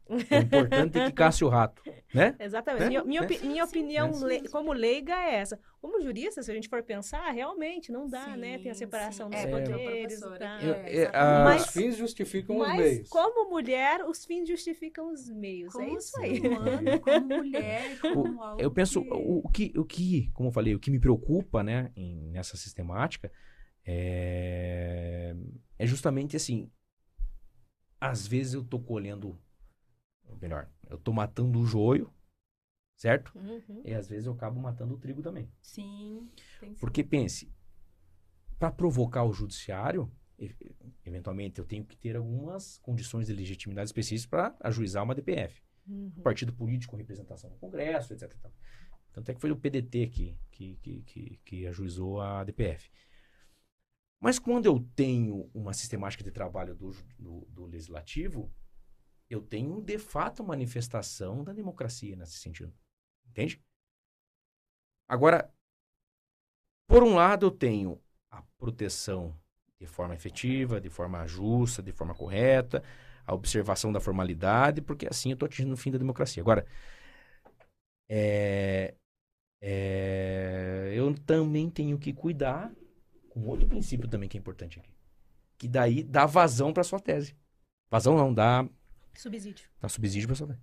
[0.08, 1.82] O importante é que casse o rato,
[2.14, 2.32] né?
[2.38, 2.84] Exatamente.
[2.84, 2.88] É?
[2.88, 5.58] Minha, minha, opi minha opinião le como leiga é essa.
[5.80, 8.58] Como jurista, se a gente for pensar, realmente não dá, sim, né?
[8.58, 10.20] Tem a separação dos é, poderes.
[10.20, 10.60] Tá.
[10.62, 11.10] É, é,
[11.44, 13.08] mas, os fins justificam mas, os meios.
[13.08, 15.74] como mulher, os fins justificam os meios.
[15.74, 16.40] É como é isso aí.
[16.40, 19.10] Humano, como mulher, como o, Eu penso, que...
[19.10, 22.56] O, o, que, o que, como eu falei, o que me preocupa, né, em, nessa
[22.56, 23.28] sistemática
[23.86, 25.34] é,
[25.78, 26.70] é justamente assim.
[28.00, 29.38] Às vezes eu tô colhendo,
[30.40, 32.12] melhor, eu tô matando o joio,
[32.96, 33.32] certo?
[33.38, 33.82] Uhum.
[33.84, 35.50] E às vezes eu acabo matando o trigo também.
[35.62, 36.28] Sim.
[36.80, 37.50] Porque pense,
[38.58, 40.12] para provocar o judiciário,
[41.04, 45.62] eventualmente eu tenho que ter algumas condições de legitimidade específicas para ajuizar uma DPF.
[45.86, 46.10] Uhum.
[46.22, 48.34] Partido político representação no Congresso, etc.
[49.12, 52.90] Tanto é que foi o PDT que, que, que, que, que ajuizou a DPF.
[54.20, 58.50] Mas quando eu tenho uma sistemática de trabalho do, do, do legislativo,
[59.28, 62.72] eu tenho de fato manifestação da democracia nesse sentido.
[63.28, 63.62] Entende?
[65.08, 65.52] Agora,
[66.88, 68.00] por um lado, eu tenho
[68.30, 69.38] a proteção
[69.78, 72.82] de forma efetiva, de forma justa, de forma correta,
[73.26, 76.42] a observação da formalidade, porque assim eu estou atingindo o fim da democracia.
[76.42, 76.66] Agora,
[78.08, 78.94] é,
[79.60, 82.72] é, eu também tenho que cuidar
[83.36, 84.90] um outro princípio também que é importante aqui.
[85.58, 87.36] Que daí dá vazão para sua tese.
[87.90, 88.66] Vazão não, dá.
[89.14, 89.68] Subsídio.
[89.80, 90.60] Dá subsídio para sua tese.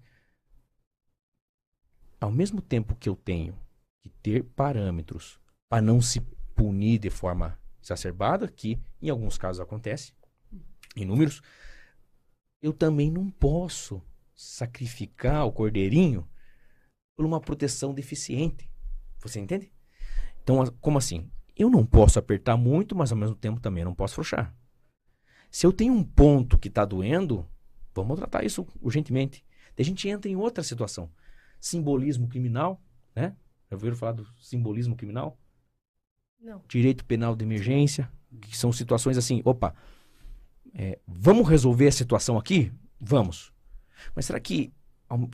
[2.19, 3.57] Ao mesmo tempo que eu tenho
[4.01, 6.19] que ter parâmetros para não se
[6.55, 10.13] punir de forma exacerbada, que em alguns casos acontece,
[10.95, 11.41] em números,
[12.61, 14.01] eu também não posso
[14.35, 16.27] sacrificar o cordeirinho
[17.15, 18.69] por uma proteção deficiente.
[19.19, 19.71] Você entende?
[20.41, 21.29] Então, como assim?
[21.55, 24.53] Eu não posso apertar muito, mas ao mesmo tempo também não posso frouxar.
[25.51, 27.47] Se eu tenho um ponto que está doendo,
[27.93, 29.45] vamos tratar isso urgentemente.
[29.75, 31.11] Daí a gente entra em outra situação.
[31.59, 32.81] Simbolismo criminal,
[33.15, 33.35] né?
[33.69, 35.37] Já ouviram falar do simbolismo criminal?
[36.41, 36.61] Não.
[36.67, 39.75] Direito penal de emergência, que são situações assim, opa,
[40.73, 42.73] é, vamos resolver a situação aqui?
[42.99, 43.53] Vamos.
[44.15, 44.73] Mas será que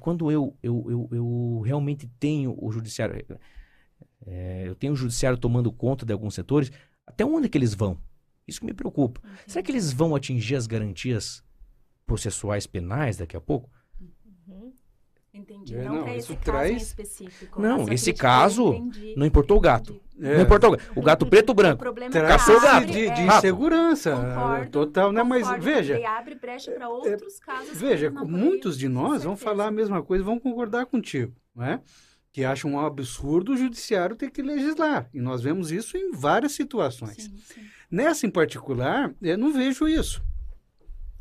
[0.01, 3.39] quando eu, eu, eu, eu realmente tenho o judiciário
[4.30, 6.71] é, eu tenho o judiciário tomando conta de alguns setores.
[7.05, 7.97] Até onde é que eles vão?
[8.47, 9.19] Isso que me preocupa.
[9.23, 9.43] Entendi.
[9.47, 11.43] Será que eles vão atingir as garantias
[12.05, 13.69] processuais penais daqui a pouco?
[13.99, 14.71] Uhum.
[15.34, 15.75] Entendi.
[15.75, 16.71] É, não, não para esse caso traz...
[16.71, 17.61] em específico.
[17.61, 19.99] Não, esse caso entendi, não importou o gato.
[20.19, 20.36] É.
[20.36, 20.91] Não importou o gato.
[20.95, 21.84] O gato preto ou branco.
[21.88, 22.86] O Caçou o gato.
[22.86, 24.11] De, de insegurança.
[24.15, 25.23] Concordo, total, né?
[25.23, 25.95] Mas veja.
[25.95, 27.80] Ele abre brecha para outros é, casos.
[27.80, 31.82] Veja, muitos de nós vão falar a mesma coisa, vão concordar contigo, não é?
[32.32, 35.09] Que acham um absurdo o judiciário ter que legislar.
[35.13, 37.23] E nós vemos isso em várias situações.
[37.23, 37.61] Sim, sim.
[37.89, 40.21] Nessa em particular, eu não vejo isso.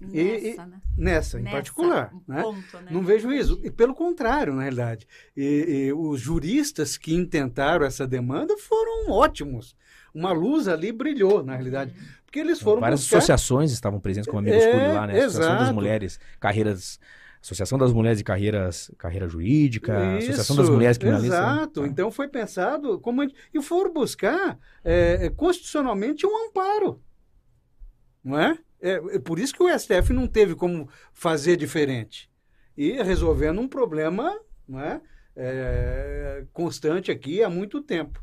[0.00, 0.80] Nessa, e, né?
[0.96, 2.14] nessa, em nessa, particular.
[2.14, 2.42] Um né?
[2.42, 2.90] Ponto, né?
[2.90, 3.60] Não vejo isso.
[3.64, 5.08] E pelo contrário, na realidade.
[5.36, 9.74] E, e, os juristas que intentaram essa demanda foram ótimos.
[10.14, 11.92] Uma luz ali brilhou, na realidade.
[11.98, 12.06] Uhum.
[12.24, 12.80] Porque eles foram.
[12.80, 13.18] Várias buscar...
[13.18, 15.18] associações estavam presentes, como amigos é, lá, né?
[15.18, 17.00] Associação das Mulheres, carreiras
[17.48, 21.38] Associação das Mulheres de Carreiras, Carreira Jurídica, Isso, Associação das Mulheres Criminalistas.
[21.38, 21.82] Exato.
[21.82, 21.88] Né?
[21.88, 23.22] Então foi pensado como.
[23.22, 27.00] E foram buscar é, é, constitucionalmente um amparo.
[28.22, 28.58] Não é?
[28.82, 28.92] é?
[29.12, 29.18] é?
[29.18, 32.30] Por isso que o STF não teve como fazer diferente.
[32.76, 34.38] E resolvendo um problema
[34.68, 35.00] não é?
[35.34, 38.22] é constante aqui há muito tempo.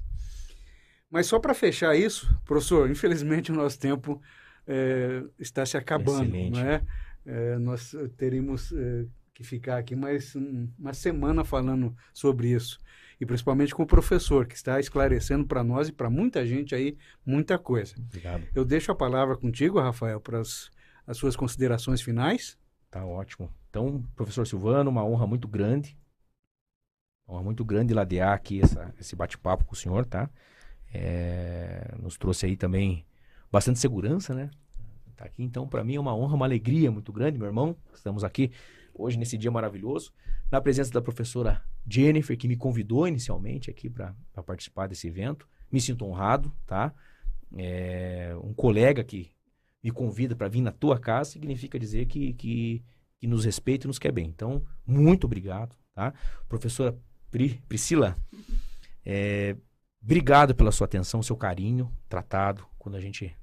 [1.09, 4.21] Mas só para fechar isso, professor, infelizmente o nosso tempo
[4.67, 6.25] é, está se acabando.
[6.25, 6.59] Excelente.
[6.59, 6.83] Não é?
[7.25, 12.79] É, nós teríamos é, que ficar aqui mais um, uma semana falando sobre isso.
[13.19, 16.97] E principalmente com o professor, que está esclarecendo para nós e para muita gente aí
[17.25, 17.95] muita coisa.
[17.97, 18.45] Obrigado.
[18.53, 20.69] Eu deixo a palavra contigo, Rafael, para as,
[21.07, 22.57] as suas considerações finais.
[22.91, 23.49] Tá ótimo.
[23.69, 25.97] Então, professor Silvano, uma honra muito grande.
[27.27, 30.29] Uma honra muito grande ladear aqui essa, esse bate-papo com o senhor, tá?
[30.93, 33.05] É, nos trouxe aí também
[33.51, 34.49] bastante segurança, né?
[35.15, 35.43] Tá aqui.
[35.43, 37.75] Então, para mim é uma honra, uma alegria muito grande, meu irmão.
[37.93, 38.51] Estamos aqui
[38.93, 40.13] hoje nesse dia maravilhoso,
[40.51, 45.47] na presença da professora Jennifer, que me convidou inicialmente aqui para participar desse evento.
[45.71, 46.93] Me sinto honrado, tá?
[47.57, 49.31] É, um colega que
[49.83, 52.83] me convida para vir na tua casa, significa dizer que, que,
[53.19, 54.27] que nos respeita e nos quer bem.
[54.27, 56.13] Então, muito obrigado, tá?
[56.47, 56.97] Professora
[57.29, 58.17] Pri, Priscila,
[59.05, 59.55] é,
[60.01, 63.35] obrigado pela sua atenção, seu carinho, tratado, quando a gente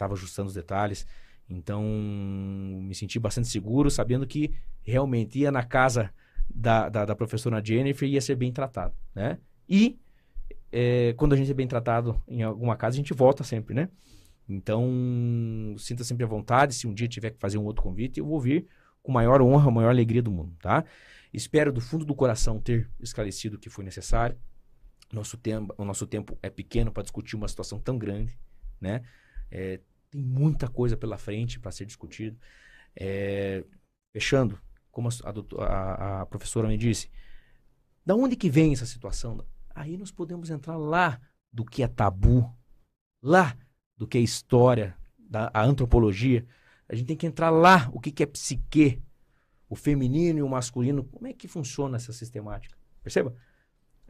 [0.00, 1.06] estava ajustando os detalhes.
[1.48, 6.10] Então, me senti bastante seguro, sabendo que realmente ia na casa
[6.48, 9.38] da, da, da professora Jennifer e ia ser bem tratado, né?
[9.68, 9.98] E
[10.72, 13.88] é, quando a gente é bem tratado em alguma casa, a gente volta sempre, né?
[14.48, 16.74] Então, sinta sempre à vontade.
[16.74, 18.66] Se um dia tiver que fazer um outro convite, eu vou vir
[19.02, 20.84] com maior honra, maior alegria do mundo, tá?
[21.32, 24.36] Espero do fundo do coração ter esclarecido o que foi necessário.
[25.12, 28.38] Nosso tempo, o nosso tempo é pequeno para discutir uma situação tão grande,
[28.80, 29.02] né?
[29.50, 29.80] É,
[30.10, 32.38] tem muita coisa pela frente para ser discutido.
[32.96, 33.64] É,
[34.12, 34.58] fechando,
[34.90, 37.08] como a, a, a, professora me disse,
[38.04, 39.44] da onde que vem essa situação?
[39.74, 41.20] Aí nós podemos entrar lá
[41.52, 42.52] do que é tabu,
[43.22, 43.56] lá
[43.96, 46.44] do que é história, da a antropologia.
[46.88, 49.00] A gente tem que entrar lá, o que, que é psique,
[49.68, 52.76] o feminino e o masculino, como é que funciona essa sistemática?
[53.02, 53.34] Perceba?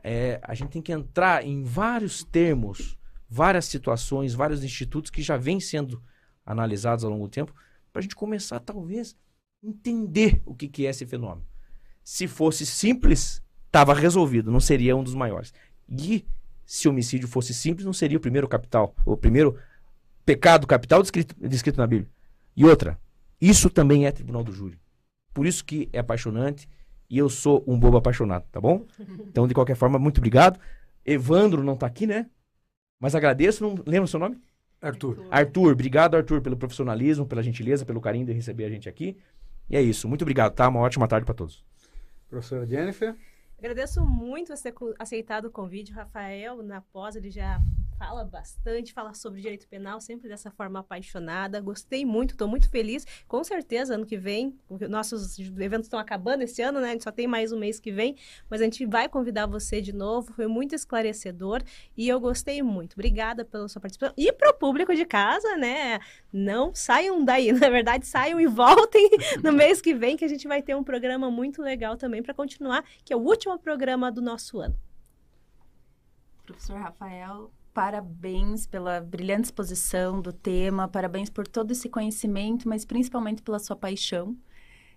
[0.03, 2.97] É, a gente tem que entrar em vários termos,
[3.31, 6.03] várias situações, vários institutos que já vêm sendo
[6.45, 7.55] analisados ao longo do tempo,
[7.93, 9.17] para a gente começar, talvez,
[9.63, 11.47] entender o que, que é esse fenômeno.
[12.03, 15.55] Se fosse simples, estava resolvido, não seria um dos maiores.
[15.89, 16.27] E
[16.67, 19.57] se homicídio fosse simples, não seria o primeiro capital, o primeiro
[20.25, 22.11] pecado capital descrito, descrito na Bíblia.
[22.57, 22.99] E outra,
[23.41, 24.79] isso também é tribunal do júri.
[25.33, 26.69] Por isso que é apaixonante
[27.09, 28.87] e eu sou um bobo apaixonado, tá bom?
[29.29, 30.59] Então, de qualquer forma, muito obrigado.
[31.05, 32.27] Evandro não está aqui, né?
[33.01, 34.39] Mas agradeço, não lembra o seu nome?
[34.81, 35.27] Arthur.
[35.31, 39.17] Arthur, obrigado, Arthur, pelo profissionalismo, pela gentileza, pelo carinho de receber a gente aqui.
[39.69, 40.07] E é isso.
[40.07, 40.69] Muito obrigado, tá?
[40.69, 41.65] Uma ótima tarde para todos.
[42.29, 43.17] Professora Jennifer.
[43.59, 46.63] Agradeço muito você ter aceitado o convite, Rafael.
[46.63, 47.61] Na pós, ele já
[48.01, 51.61] fala bastante, fala sobre direito penal, sempre dessa forma apaixonada.
[51.61, 53.07] Gostei muito, estou muito feliz.
[53.29, 56.89] Com certeza, ano que vem, nossos eventos estão acabando esse ano, né?
[56.89, 58.17] A gente só tem mais um mês que vem,
[58.49, 60.33] mas a gente vai convidar você de novo.
[60.33, 61.63] Foi muito esclarecedor
[61.95, 62.95] e eu gostei muito.
[62.95, 64.15] Obrigada pela sua participação.
[64.17, 66.01] E para o público de casa, né?
[66.33, 69.11] Não saiam daí, na verdade, saiam e voltem
[69.45, 72.33] no mês que vem, que a gente vai ter um programa muito legal também para
[72.33, 74.75] continuar, que é o último programa do nosso ano.
[76.47, 83.43] Professor Rafael, parabéns pela brilhante exposição do tema, parabéns por todo esse conhecimento, mas principalmente
[83.43, 84.37] pela sua paixão.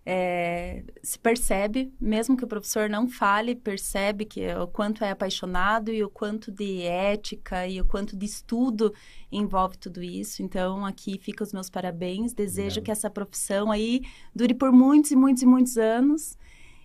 [0.06, 5.92] É, se percebe, mesmo que o professor não fale, percebe que o quanto é apaixonado
[5.94, 8.94] e o quanto de ética e o quanto de estudo
[9.32, 10.44] envolve tudo isso.
[10.44, 12.34] Então, aqui fica os meus parabéns.
[12.34, 14.02] Desejo que essa profissão aí
[14.36, 16.38] dure por muitos e muitos e muitos anos.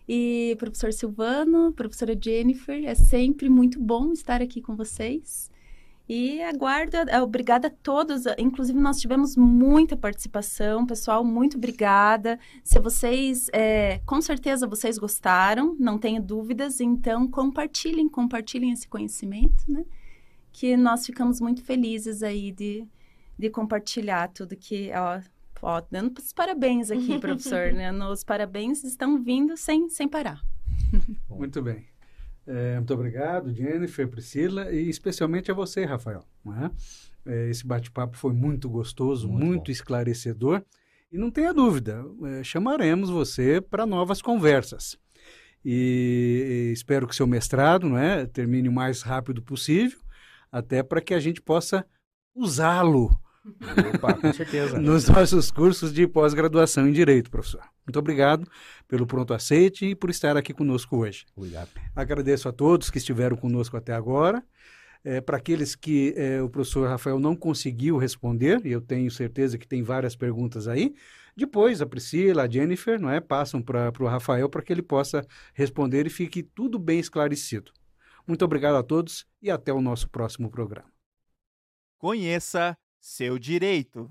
[0.09, 5.51] E professor Silvano, professora Jennifer, é sempre muito bom estar aqui com vocês.
[6.09, 8.23] E aguardo, é, obrigada a todos.
[8.39, 12.41] Inclusive, nós tivemos muita participação, pessoal, muito obrigada.
[12.65, 19.71] Se vocês, é, com certeza vocês gostaram, não tenho dúvidas, então compartilhem, compartilhem esse conhecimento,
[19.71, 19.85] né?
[20.51, 22.89] Que nós ficamos muito felizes aí de,
[23.39, 25.21] de compartilhar tudo que, ó,
[25.61, 27.93] ó dando os parabéns aqui, professor, né?
[27.93, 30.41] Os parabéns estão vindo sem, sem parar.
[31.29, 31.85] Muito bem.
[32.51, 36.25] É, muito obrigado, Jennifer, Priscila, e especialmente a você, Rafael.
[36.47, 37.31] É?
[37.31, 40.65] É, esse bate-papo foi muito gostoso, muito, muito esclarecedor.
[41.13, 44.99] E não tenha dúvida, é, chamaremos você para novas conversas.
[45.63, 49.99] E, e espero que seu mestrado não é, termine o mais rápido possível,
[50.51, 51.85] até para que a gente possa
[52.35, 53.11] usá-lo
[53.95, 54.79] Opa, com certeza.
[54.81, 57.63] nos nossos cursos de pós-graduação em Direito, professor.
[57.87, 58.49] Muito obrigado
[58.87, 61.25] pelo pronto aceite e por estar aqui conosco hoje.
[61.37, 61.71] Obrigado.
[61.95, 64.43] Agradeço a todos que estiveram conosco até agora.
[65.05, 69.57] É, Para aqueles que é, o professor Rafael não conseguiu responder, e eu tenho certeza
[69.57, 70.95] que tem várias perguntas aí,
[71.37, 75.25] depois a Priscila, a Jennifer, não é, passam para o Rafael para que ele possa
[75.55, 77.73] responder e fique tudo bem esclarecido.
[78.27, 80.93] Muito obrigado a todos e até o nosso próximo programa.
[81.97, 84.11] Conheça seu direito.